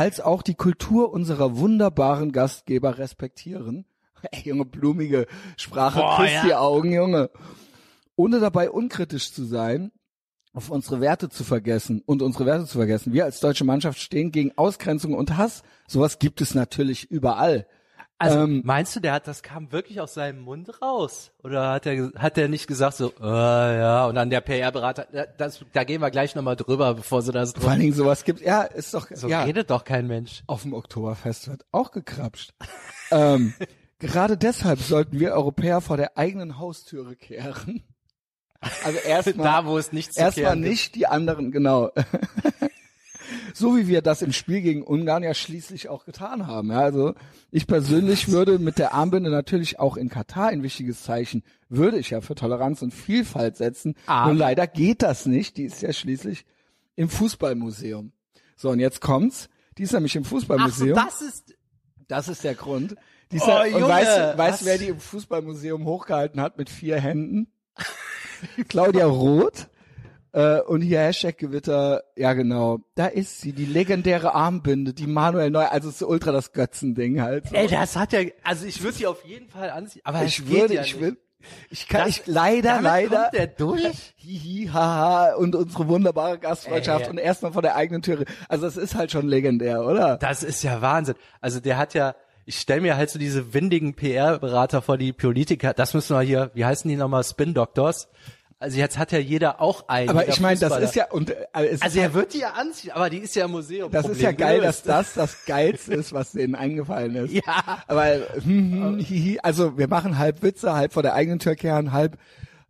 als 0.00 0.18
auch 0.18 0.40
die 0.40 0.54
Kultur 0.54 1.12
unserer 1.12 1.58
wunderbaren 1.58 2.32
Gastgeber 2.32 2.96
respektieren. 2.96 3.84
Ey, 4.30 4.44
Junge, 4.44 4.64
blumige 4.64 5.26
Sprache, 5.58 6.00
Boah, 6.00 6.16
küsst 6.16 6.32
ja. 6.36 6.44
die 6.44 6.54
Augen, 6.54 6.90
Junge. 6.90 7.28
Ohne 8.16 8.40
dabei 8.40 8.70
unkritisch 8.70 9.30
zu 9.30 9.44
sein, 9.44 9.92
auf 10.54 10.70
unsere 10.70 11.02
Werte 11.02 11.28
zu 11.28 11.44
vergessen 11.44 12.02
und 12.06 12.22
unsere 12.22 12.46
Werte 12.46 12.64
zu 12.64 12.78
vergessen. 12.78 13.12
Wir 13.12 13.26
als 13.26 13.40
deutsche 13.40 13.64
Mannschaft 13.64 14.00
stehen 14.00 14.32
gegen 14.32 14.56
Ausgrenzung 14.56 15.12
und 15.12 15.36
Hass. 15.36 15.64
Sowas 15.86 16.18
gibt 16.18 16.40
es 16.40 16.54
natürlich 16.54 17.10
überall. 17.10 17.66
Also 18.22 18.40
Ähm, 18.40 18.60
meinst 18.66 18.94
du, 18.94 19.00
der 19.00 19.14
hat 19.14 19.26
das 19.26 19.42
kam 19.42 19.72
wirklich 19.72 19.98
aus 20.00 20.12
seinem 20.12 20.40
Mund 20.40 20.82
raus? 20.82 21.30
Oder 21.42 21.70
hat 21.72 21.86
er 21.86 22.12
hat 22.16 22.36
er 22.36 22.48
nicht 22.48 22.66
gesagt 22.66 22.96
so, 22.98 23.14
äh, 23.18 23.24
ja, 23.24 24.04
und 24.06 24.14
dann 24.14 24.28
der 24.28 24.42
PR-Berater, 24.42 25.06
da- 25.10 25.24
das, 25.24 25.64
da 25.72 25.84
gehen 25.84 26.02
wir 26.02 26.10
gleich 26.10 26.34
nochmal 26.34 26.54
drüber, 26.56 26.92
bevor 26.94 27.22
sie 27.22 27.32
das 27.32 27.52
Vor 27.54 27.70
allen 27.70 27.80
Dingen 27.80 27.94
sowas 27.94 28.24
gibt. 28.24 28.42
Ja, 28.42 28.60
ist 28.62 28.92
doch 28.92 29.08
So 29.10 29.26
ja. 29.26 29.44
redet 29.44 29.70
doch 29.70 29.84
kein 29.84 30.06
Mensch. 30.06 30.42
Auf 30.46 30.62
dem 30.62 30.74
Oktoberfest 30.74 31.48
wird 31.48 31.64
auch 31.72 31.92
gekrapscht. 31.92 32.52
ähm, 33.10 33.54
gerade 33.98 34.36
deshalb 34.36 34.80
sollten 34.80 35.18
wir 35.18 35.32
Europäer 35.32 35.80
vor 35.80 35.96
der 35.96 36.18
eigenen 36.18 36.58
Haustüre 36.58 37.16
kehren. 37.16 37.82
Also 38.84 38.98
erstmal 38.98 39.46
Da, 39.46 39.64
wo 39.64 39.78
es 39.78 39.92
nichts 39.92 40.18
erstmal 40.18 40.56
nicht 40.56 40.94
die 40.94 41.06
anderen, 41.06 41.50
genau. 41.52 41.90
So 43.54 43.76
wie 43.76 43.86
wir 43.88 44.02
das 44.02 44.22
im 44.22 44.32
Spiel 44.32 44.60
gegen 44.60 44.82
Ungarn 44.82 45.22
ja 45.22 45.34
schließlich 45.34 45.88
auch 45.88 46.04
getan 46.04 46.46
haben. 46.46 46.70
Ja, 46.70 46.80
also 46.80 47.14
ich 47.50 47.66
persönlich 47.66 48.28
würde 48.28 48.58
mit 48.58 48.78
der 48.78 48.94
Armbinde 48.94 49.30
natürlich 49.30 49.78
auch 49.78 49.96
in 49.96 50.08
Katar 50.08 50.48
ein 50.48 50.62
wichtiges 50.62 51.02
Zeichen, 51.02 51.42
würde 51.68 51.98
ich 51.98 52.10
ja 52.10 52.20
für 52.20 52.34
Toleranz 52.34 52.82
und 52.82 52.92
Vielfalt 52.94 53.56
setzen. 53.56 53.94
Aber- 54.06 54.30
Nur 54.32 54.36
leider 54.38 54.66
geht 54.66 55.02
das 55.02 55.26
nicht. 55.26 55.56
Die 55.56 55.64
ist 55.64 55.82
ja 55.82 55.92
schließlich 55.92 56.44
im 56.96 57.08
Fußballmuseum. 57.08 58.12
So, 58.56 58.70
und 58.70 58.80
jetzt 58.80 59.00
kommt's. 59.00 59.48
Die 59.78 59.84
ist 59.84 59.92
nämlich 59.92 60.16
im 60.16 60.24
Ach 60.24 60.28
Fußballmuseum. 60.28 60.94
das 60.96 61.22
ist 61.22 61.54
Das 62.08 62.28
ist 62.28 62.44
der 62.44 62.54
Grund. 62.54 62.96
Die 63.32 63.36
ist 63.36 63.44
Oh, 63.44 63.48
ja, 63.48 63.62
und 63.62 63.70
Junge, 63.70 63.88
weißt, 63.88 64.18
du- 64.18 64.38
weißt 64.38 64.60
du, 64.62 64.64
wer 64.66 64.78
die 64.78 64.88
im 64.88 64.98
Fußballmuseum 65.00 65.84
hochgehalten 65.84 66.40
hat 66.40 66.58
mit 66.58 66.68
vier 66.68 67.00
Händen? 67.00 67.46
Claudia 68.68 69.06
Roth. 69.06 69.68
Äh, 70.32 70.60
und 70.60 70.80
hier 70.82 71.00
Hashtag 71.00 71.38
Gewitter, 71.38 72.02
ja 72.16 72.32
genau, 72.34 72.78
da 72.94 73.06
ist 73.06 73.40
sie, 73.40 73.52
die 73.52 73.64
legendäre 73.64 74.32
Armbinde, 74.34 74.92
die 74.94 75.08
Manuel 75.08 75.50
Neu, 75.50 75.64
also 75.64 75.88
ist 75.88 76.02
ultra 76.02 76.30
das 76.30 76.52
Götzending 76.52 77.20
halt. 77.20 77.48
So. 77.48 77.54
Ey, 77.56 77.66
das 77.66 77.96
hat 77.96 78.12
ja, 78.12 78.20
also 78.44 78.64
ich 78.66 78.80
würde 78.82 78.96
sie 78.96 79.06
auf 79.08 79.24
jeden 79.24 79.48
Fall 79.48 79.70
anziehen, 79.70 80.02
aber 80.04 80.22
ich 80.22 80.48
würde, 80.48 80.74
ja 80.74 80.82
ich 80.82 80.94
nicht. 80.94 81.02
will, 81.02 81.16
ich 81.70 81.88
kann, 81.88 82.02
Das- 82.06 82.08
ich, 82.10 82.22
leider, 82.26 82.68
Damit 82.74 82.84
leider, 82.84 83.16
kommt 83.22 83.34
der 83.34 83.46
durch? 83.48 84.12
hihi, 84.16 84.68
haha, 84.72 85.34
und 85.34 85.56
unsere 85.56 85.88
wunderbare 85.88 86.38
Gastfreundschaft 86.38 87.06
Ey. 87.06 87.10
und 87.10 87.18
erstmal 87.18 87.52
vor 87.52 87.62
der 87.62 87.74
eigenen 87.74 88.02
Türe. 88.02 88.24
Also 88.48 88.66
das 88.66 88.76
ist 88.76 88.94
halt 88.94 89.10
schon 89.10 89.26
legendär, 89.26 89.84
oder? 89.84 90.16
Das 90.18 90.44
ist 90.44 90.62
ja 90.62 90.80
Wahnsinn. 90.80 91.16
Also 91.40 91.58
der 91.58 91.76
hat 91.76 91.94
ja, 91.94 92.14
ich 92.44 92.58
stelle 92.58 92.82
mir 92.82 92.96
halt 92.96 93.10
so 93.10 93.18
diese 93.18 93.52
windigen 93.52 93.94
PR-Berater 93.94 94.80
vor, 94.82 94.96
die 94.96 95.12
Politiker, 95.12 95.72
das 95.72 95.92
müssen 95.94 96.14
wir 96.16 96.22
hier, 96.22 96.50
wie 96.54 96.64
heißen 96.64 96.88
die 96.88 96.96
nochmal, 96.96 97.24
Spin-Doctors? 97.24 98.08
Also 98.60 98.76
jetzt 98.76 98.98
hat 98.98 99.10
ja 99.10 99.18
jeder 99.18 99.60
auch 99.62 99.88
einen. 99.88 100.10
Aber 100.10 100.28
ich 100.28 100.38
meine, 100.38 100.60
das 100.60 100.78
ist 100.78 100.94
ja, 100.94 101.10
und 101.10 101.30
äh, 101.30 101.46
es 101.54 101.72
ist 101.72 101.82
Also 101.82 101.98
er 101.98 102.12
wird 102.12 102.34
die 102.34 102.40
ja 102.40 102.50
anziehen, 102.50 102.92
aber 102.92 103.08
die 103.08 103.16
ist 103.18 103.34
ja 103.34 103.46
im 103.46 103.52
Museum. 103.52 103.90
Das 103.90 104.04
ist 104.04 104.12
Problem 104.12 104.24
ja 104.24 104.32
geil, 104.32 104.60
dass 104.60 104.82
das 104.82 105.14
das 105.14 105.46
Geilste 105.46 105.94
ist, 105.94 106.12
was 106.12 106.32
denen 106.32 106.54
eingefallen 106.54 107.14
ist. 107.16 107.32
Ja. 107.32 107.82
Aber 107.88 108.04
hm, 108.34 108.72
hm, 108.72 108.98
hihi, 108.98 109.40
also 109.42 109.78
wir 109.78 109.88
machen 109.88 110.18
halb 110.18 110.42
Witze, 110.42 110.74
halb 110.74 110.92
vor 110.92 111.02
der 111.02 111.14
eigenen 111.14 111.38
Tür 111.38 111.56
kehren, 111.56 111.92
halb 111.92 112.18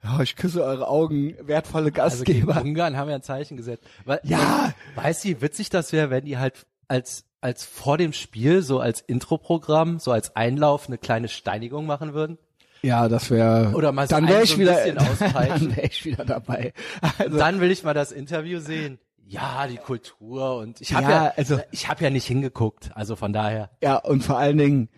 ja, 0.03 0.21
ich 0.21 0.37
küsse 0.37 0.63
eure 0.65 0.89
Augen, 0.89 1.35
wertvolle 1.43 1.93
Also 1.99 2.25
Gastgeber. 2.25 2.63
Ungarn 2.63 2.97
haben 2.97 3.09
wir 3.09 3.17
ein 3.17 3.23
Zeichen 3.23 3.57
gesetzt. 3.57 3.85
Weil, 4.05 4.21
Ja. 4.23 4.73
Weißt 4.95 5.25
du, 5.25 5.29
wie 5.29 5.43
witzig 5.43 5.71
das 5.71 5.93
wäre, 5.93 6.09
wenn 6.09 6.25
die 6.25 6.39
halt 6.39 6.67
als 6.89 7.25
als 7.41 7.65
vor 7.65 7.99
dem 7.99 8.13
Spiel 8.13 8.63
so 8.63 8.81
als 8.81 9.01
Introprogramm, 9.01 9.99
so 9.99 10.13
als 10.13 10.37
Einlauf 10.37 10.87
eine 10.87 10.99
kleine 10.99 11.29
Steinigung 11.29 11.87
machen 11.87 12.15
würden? 12.15 12.39
Ja, 12.83 13.09
das 13.09 13.31
wäre. 13.31 13.73
Oder 13.75 13.93
mal 13.93 14.07
so 14.09 14.15
dann 14.17 14.29
wäre 14.29 14.43
ich 14.43 14.51
so 14.51 14.59
wieder, 14.59 14.75
dann 14.93 15.77
wäre 15.77 15.87
ich 15.87 16.05
wieder 16.05 16.25
dabei. 16.25 16.73
Also, 17.19 17.39
Dann 17.39 17.61
will 17.61 17.71
ich 17.71 17.83
mal 17.83 17.95
das 17.95 18.13
Interview 18.13 18.61
sehen. 18.61 18.99
Ja, 19.27 19.67
die 19.69 19.77
Kultur 19.77 20.57
und 20.57 20.81
ich 20.81 20.93
habe 20.93 21.05
Ja, 21.05 21.25
ja, 21.27 21.33
also- 21.37 21.61
ich 21.71 21.89
habe 21.89 22.03
ja 22.03 22.11
nicht 22.11 22.27
hingeguckt, 22.27 22.91
also 22.95 23.15
von 23.17 23.33
daher. 23.33 23.71
ja, 23.81 23.97
und 23.97 24.25
vor 24.25 24.39
allen 24.39 24.59
Dingen, 24.59 24.89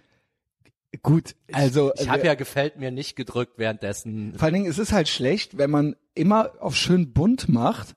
gut, 1.03 1.35
also 1.53 1.93
Ich 1.97 2.09
habe 2.09 2.27
ja 2.27 2.35
gefällt 2.35 2.79
mir 2.79 2.91
nicht 2.91 3.15
gedrückt 3.17 3.55
währenddessen. 3.59 4.33
Vor 4.35 4.45
allen 4.45 4.55
Dingen, 4.55 4.71
es 4.71 4.79
ist 4.79 4.93
halt 4.93 5.09
schlecht, 5.09 5.59
wenn 5.59 5.71
man 5.71 5.97
immer 6.15 6.53
auf 6.61 6.77
schön 6.77 7.13
bunt 7.13 7.49
macht 7.49 7.95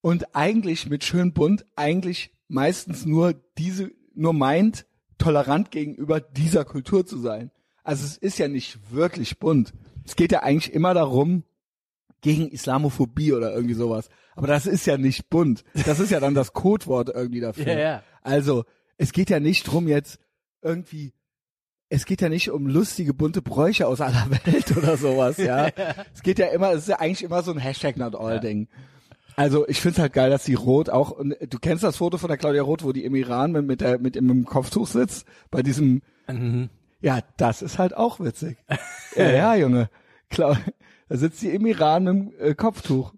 und 0.00 0.34
eigentlich 0.36 0.88
mit 0.88 1.02
schön 1.04 1.32
bunt 1.32 1.64
eigentlich 1.76 2.30
meistens 2.48 3.04
nur 3.04 3.34
diese, 3.58 3.90
nur 4.14 4.32
meint, 4.32 4.86
tolerant 5.18 5.70
gegenüber 5.70 6.20
dieser 6.20 6.64
Kultur 6.64 7.06
zu 7.06 7.18
sein. 7.18 7.50
Also 7.84 8.04
es 8.04 8.16
ist 8.16 8.38
ja 8.38 8.48
nicht 8.48 8.78
wirklich 8.90 9.38
bunt. 9.38 9.72
Es 10.04 10.16
geht 10.16 10.32
ja 10.32 10.42
eigentlich 10.42 10.72
immer 10.74 10.94
darum, 10.94 11.44
gegen 12.22 12.48
Islamophobie 12.48 13.34
oder 13.34 13.52
irgendwie 13.54 13.74
sowas. 13.74 14.08
Aber 14.34 14.46
das 14.46 14.66
ist 14.66 14.86
ja 14.86 14.96
nicht 14.96 15.28
bunt. 15.28 15.62
Das 15.84 16.00
ist 16.00 16.10
ja 16.10 16.20
dann 16.20 16.34
das 16.34 16.54
Codewort 16.54 17.10
irgendwie 17.14 17.40
dafür. 17.40 17.66
Ja, 17.66 17.78
ja. 17.78 18.02
Also, 18.22 18.64
es 18.96 19.12
geht 19.12 19.28
ja 19.28 19.38
nicht 19.40 19.64
drum 19.64 19.86
jetzt 19.86 20.18
irgendwie, 20.62 21.12
es 21.90 22.06
geht 22.06 22.22
ja 22.22 22.30
nicht 22.30 22.50
um 22.50 22.66
lustige, 22.66 23.12
bunte 23.12 23.42
Bräuche 23.42 23.86
aus 23.86 24.00
aller 24.00 24.26
Welt 24.44 24.74
oder 24.74 24.96
sowas, 24.96 25.36
ja. 25.36 25.68
es 26.14 26.22
geht 26.22 26.38
ja 26.38 26.46
immer, 26.46 26.72
es 26.72 26.84
ist 26.84 26.88
ja 26.88 26.98
eigentlich 26.98 27.22
immer 27.22 27.42
so 27.42 27.52
ein 27.52 27.58
Hashtag 27.58 27.98
not 27.98 28.14
all 28.14 28.40
Ding. 28.40 28.68
Also, 29.36 29.68
ich 29.68 29.80
find's 29.80 29.98
halt 29.98 30.14
geil, 30.14 30.30
dass 30.30 30.44
die 30.44 30.54
Rot 30.54 30.88
auch, 30.88 31.10
und 31.10 31.36
du 31.48 31.58
kennst 31.58 31.84
das 31.84 31.98
Foto 31.98 32.16
von 32.16 32.28
der 32.28 32.38
Claudia 32.38 32.62
Roth, 32.62 32.84
wo 32.84 32.92
die 32.92 33.04
im 33.04 33.14
Iran 33.16 33.52
mit, 33.52 33.66
mit, 33.66 33.80
der, 33.82 33.98
mit, 33.98 34.14
dem 34.14 34.46
Kopftuch 34.46 34.86
sitzt, 34.86 35.26
bei 35.50 35.62
diesem, 35.62 36.00
Mhm. 36.26 36.70
Ja, 37.04 37.20
das 37.36 37.60
ist 37.62 37.78
halt 37.78 37.94
auch 37.94 38.18
witzig. 38.18 38.56
ja, 39.16 39.30
ja, 39.30 39.54
Junge. 39.54 39.90
Klar, 40.30 40.58
da 41.08 41.16
sitzt 41.16 41.40
sie 41.40 41.50
im 41.50 41.66
Iran 41.66 42.04
mit 42.04 42.14
dem 42.14 42.40
äh, 42.40 42.54
Kopftuch. 42.54 43.12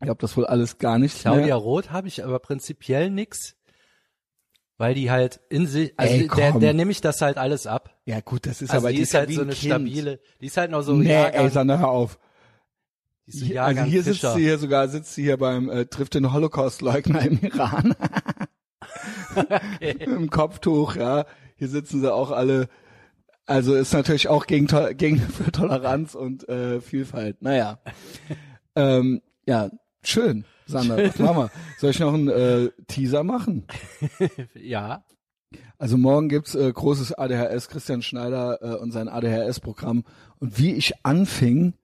Ich 0.00 0.02
glaube, 0.02 0.20
das 0.20 0.36
wohl 0.36 0.44
alles 0.44 0.78
gar 0.78 0.98
nicht 0.98 1.20
Claudia 1.20 1.46
mehr. 1.46 1.54
Roth 1.54 1.90
habe 1.90 2.08
ich 2.08 2.24
aber 2.24 2.38
prinzipiell 2.40 3.08
nix, 3.10 3.56
weil 4.76 4.94
die 4.94 5.10
halt 5.10 5.40
in 5.48 5.66
sich, 5.66 5.94
also 5.96 6.14
Ey, 6.14 6.28
der, 6.36 6.52
der 6.52 6.74
nehme 6.74 6.90
ich 6.90 7.00
das 7.00 7.22
halt 7.22 7.38
alles 7.38 7.66
ab. 7.66 7.96
Ja 8.04 8.20
gut, 8.20 8.44
das 8.44 8.60
ist 8.60 8.70
Also 8.72 8.86
aber 8.86 8.92
die 8.92 9.00
ist 9.02 9.12
ja 9.12 9.20
halt 9.20 9.30
so 9.30 9.40
ein 9.40 9.46
eine 9.46 9.54
kind. 9.54 9.72
stabile, 9.72 10.20
die 10.40 10.46
ist 10.46 10.56
halt 10.56 10.70
noch 10.72 10.82
so 10.82 10.92
Nee, 10.94 11.12
Jahrgang, 11.12 11.44
ey, 11.44 11.50
Sander, 11.50 11.78
hör 11.78 11.88
auf. 11.88 12.18
die 13.26 13.30
ist 13.30 13.48
so 13.54 13.58
also 13.60 13.82
hier 13.82 14.02
sitzt 14.02 14.20
Fischer. 14.20 14.34
sie 14.34 14.42
hier 14.42 14.58
sogar, 14.58 14.88
sitzt 14.88 15.14
sie 15.14 15.22
hier 15.22 15.38
beim 15.38 15.70
äh, 15.70 15.86
trifft 15.86 16.14
den 16.14 16.32
Holocaust-Leugner 16.32 17.22
im 17.22 17.38
Iran. 17.40 17.94
Im 19.80 20.28
Kopftuch, 20.28 20.96
ja. 20.96 21.24
Hier 21.56 21.68
sitzen 21.68 22.00
sie 22.00 22.12
auch 22.12 22.30
alle. 22.30 22.68
Also 23.46 23.74
ist 23.74 23.92
natürlich 23.92 24.28
auch 24.28 24.46
gegen, 24.46 24.66
gegen 24.96 25.18
für 25.20 25.52
Toleranz 25.52 26.14
und 26.14 26.48
äh, 26.48 26.80
Vielfalt. 26.80 27.42
Naja. 27.42 27.78
ähm, 28.76 29.22
ja, 29.46 29.70
schön. 30.02 30.44
Sander, 30.66 30.96
was 30.98 31.18
machen 31.20 31.36
wir? 31.36 31.50
Soll 31.78 31.90
ich 31.90 32.00
noch 32.00 32.12
einen 32.12 32.28
äh, 32.28 32.70
Teaser 32.88 33.22
machen? 33.22 33.66
ja. 34.54 35.04
Also 35.78 35.96
morgen 35.96 36.28
gibt's 36.28 36.56
äh, 36.56 36.72
großes 36.72 37.12
ADHS, 37.12 37.68
Christian 37.68 38.02
Schneider 38.02 38.58
äh, 38.62 38.74
und 38.76 38.90
sein 38.90 39.08
ADHS-Programm. 39.08 40.02
Und 40.40 40.58
wie 40.58 40.72
ich 40.74 40.94
anfing, 41.04 41.74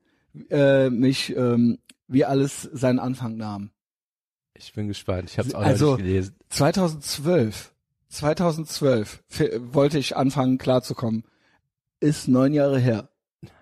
äh, 0.51 0.91
mich, 0.91 1.37
ähm, 1.37 1.79
wie 2.09 2.25
alles 2.25 2.63
seinen 2.73 2.99
Anfang 2.99 3.37
nahm. 3.37 3.71
Ich 4.55 4.73
bin 4.73 4.89
gespannt. 4.89 5.31
Ich 5.31 5.39
habe 5.39 5.49
es 5.49 5.55
auch 5.55 5.61
Also, 5.63 5.95
nicht 5.95 6.05
gelesen. 6.05 6.35
2012, 6.49 7.73
2012 8.09 9.23
f- 9.31 9.61
wollte 9.73 9.99
ich 9.99 10.17
anfangen 10.17 10.59
klarzukommen. 10.59 11.23
Ist 12.03 12.29
neun 12.29 12.53
Jahre 12.53 12.79
her. 12.79 13.09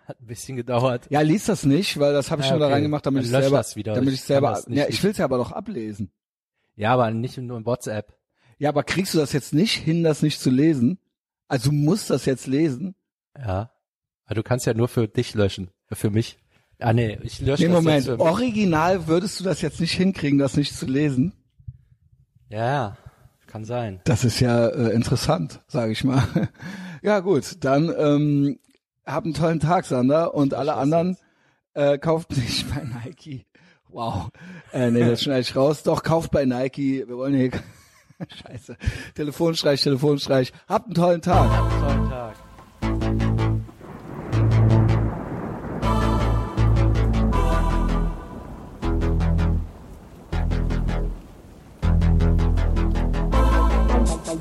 Hat 0.07 0.21
ein 0.21 0.27
bisschen 0.27 0.57
gedauert. 0.57 1.07
Ja, 1.11 1.21
lies 1.21 1.45
das 1.47 1.65
nicht, 1.65 1.99
weil 2.01 2.13
das 2.13 2.31
habe 2.31 2.41
ich 2.43 2.47
Ja, 2.49 2.53
nur 2.55 2.61
da 2.61 2.67
okay. 2.67 2.75
reingemacht, 2.75 3.07
damit 3.07 3.21
Dann 3.23 3.25
ich 3.27 3.31
selber, 3.31 3.57
das 3.59 3.77
wieder. 3.77 3.95
damit 3.95 4.15
Ich 4.15 4.21
ich 4.21 4.25
selber, 4.27 4.63
ja, 4.69 4.85
ich 4.85 4.89
lesen. 4.91 5.03
will's 5.05 5.19
ja 5.19 5.25
aber 5.27 5.37
doch 5.39 5.53
ablesen. 5.53 6.11
Ja, 6.75 6.93
aber 6.95 7.11
nicht 7.11 7.37
nur 7.39 7.59
in 7.59 7.67
WhatsApp. 7.67 8.17
Ja, 8.59 8.71
aber 8.71 8.83
kriegst 8.83 9.15
du 9.15 9.19
das 9.19 9.33
jetzt 9.33 9.55
nicht 9.55 9.75
hin, 9.75 10.03
das 10.03 10.23
nicht 10.23 10.41
zu 10.41 10.51
lesen? 10.51 10.99
Also 11.49 11.71
du 11.71 11.77
musst 11.77 12.11
das 12.11 12.25
jetzt 12.25 12.47
lesen. 12.47 12.95
Ja. 13.39 13.71
Aber 14.25 14.35
du 14.35 14.43
kannst 14.43 14.67
ja 14.67 14.75
nur 14.75 14.89
für 14.89 15.07
dich 15.09 15.35
löschen. 15.35 15.71
Für 15.93 16.11
mich. 16.11 16.39
Ah 16.79 16.93
nee, 16.93 17.19
ich 17.23 17.41
lösche 17.41 17.63
Nee, 17.65 17.69
das 17.69 17.77
Moment, 17.83 18.07
jetzt 18.07 18.21
original 18.21 19.07
würdest 19.07 19.39
du 19.39 19.45
das 19.45 19.61
jetzt 19.61 19.81
nicht 19.81 19.93
hinkriegen, 19.93 20.39
das 20.39 20.57
nicht 20.57 20.75
zu 20.75 20.87
lesen? 20.87 21.33
Ja, 22.49 22.67
ja. 22.67 22.97
Kann 23.47 23.65
sein. 23.65 24.01
Das 24.05 24.25
ist 24.25 24.41
ja 24.41 24.69
äh, 24.69 24.93
interessant, 24.95 25.61
sage 25.67 25.93
ich 25.93 26.05
mal. 26.05 26.23
ja 27.03 27.21
gut, 27.21 27.65
dann 27.65 27.93
ähm, 27.97 28.59
hab 29.07 29.25
einen 29.25 29.35
tollen 29.35 29.61
Tag, 29.61 29.85
Sander, 29.85 30.35
und 30.35 30.55
alle 30.55 30.75
anderen 30.75 31.17
äh, 31.75 31.99
kauft 31.99 32.37
nicht 32.37 32.67
bei 32.75 32.83
Nike. 32.83 33.47
Wow. 33.89 34.29
Äh, 34.73 34.91
nee, 34.91 35.05
das 35.05 35.23
schneide 35.23 35.41
ich 35.41 35.57
raus. 35.57 35.83
Doch, 35.83 36.03
kauft 36.03 36.31
bei 36.31 36.45
Nike. 36.45 37.05
Wir 37.07 37.17
wollen 37.17 37.35
hier... 37.35 37.51
Scheiße. 38.29 38.77
Telefonstreich, 39.15 39.83
Telefonstreich. 39.83 40.53
Habt 40.69 40.87
einen 40.87 40.95
tollen 40.95 41.23
Tag. 41.23 41.51
Tollen 41.81 42.11
Tag. 42.11 43.30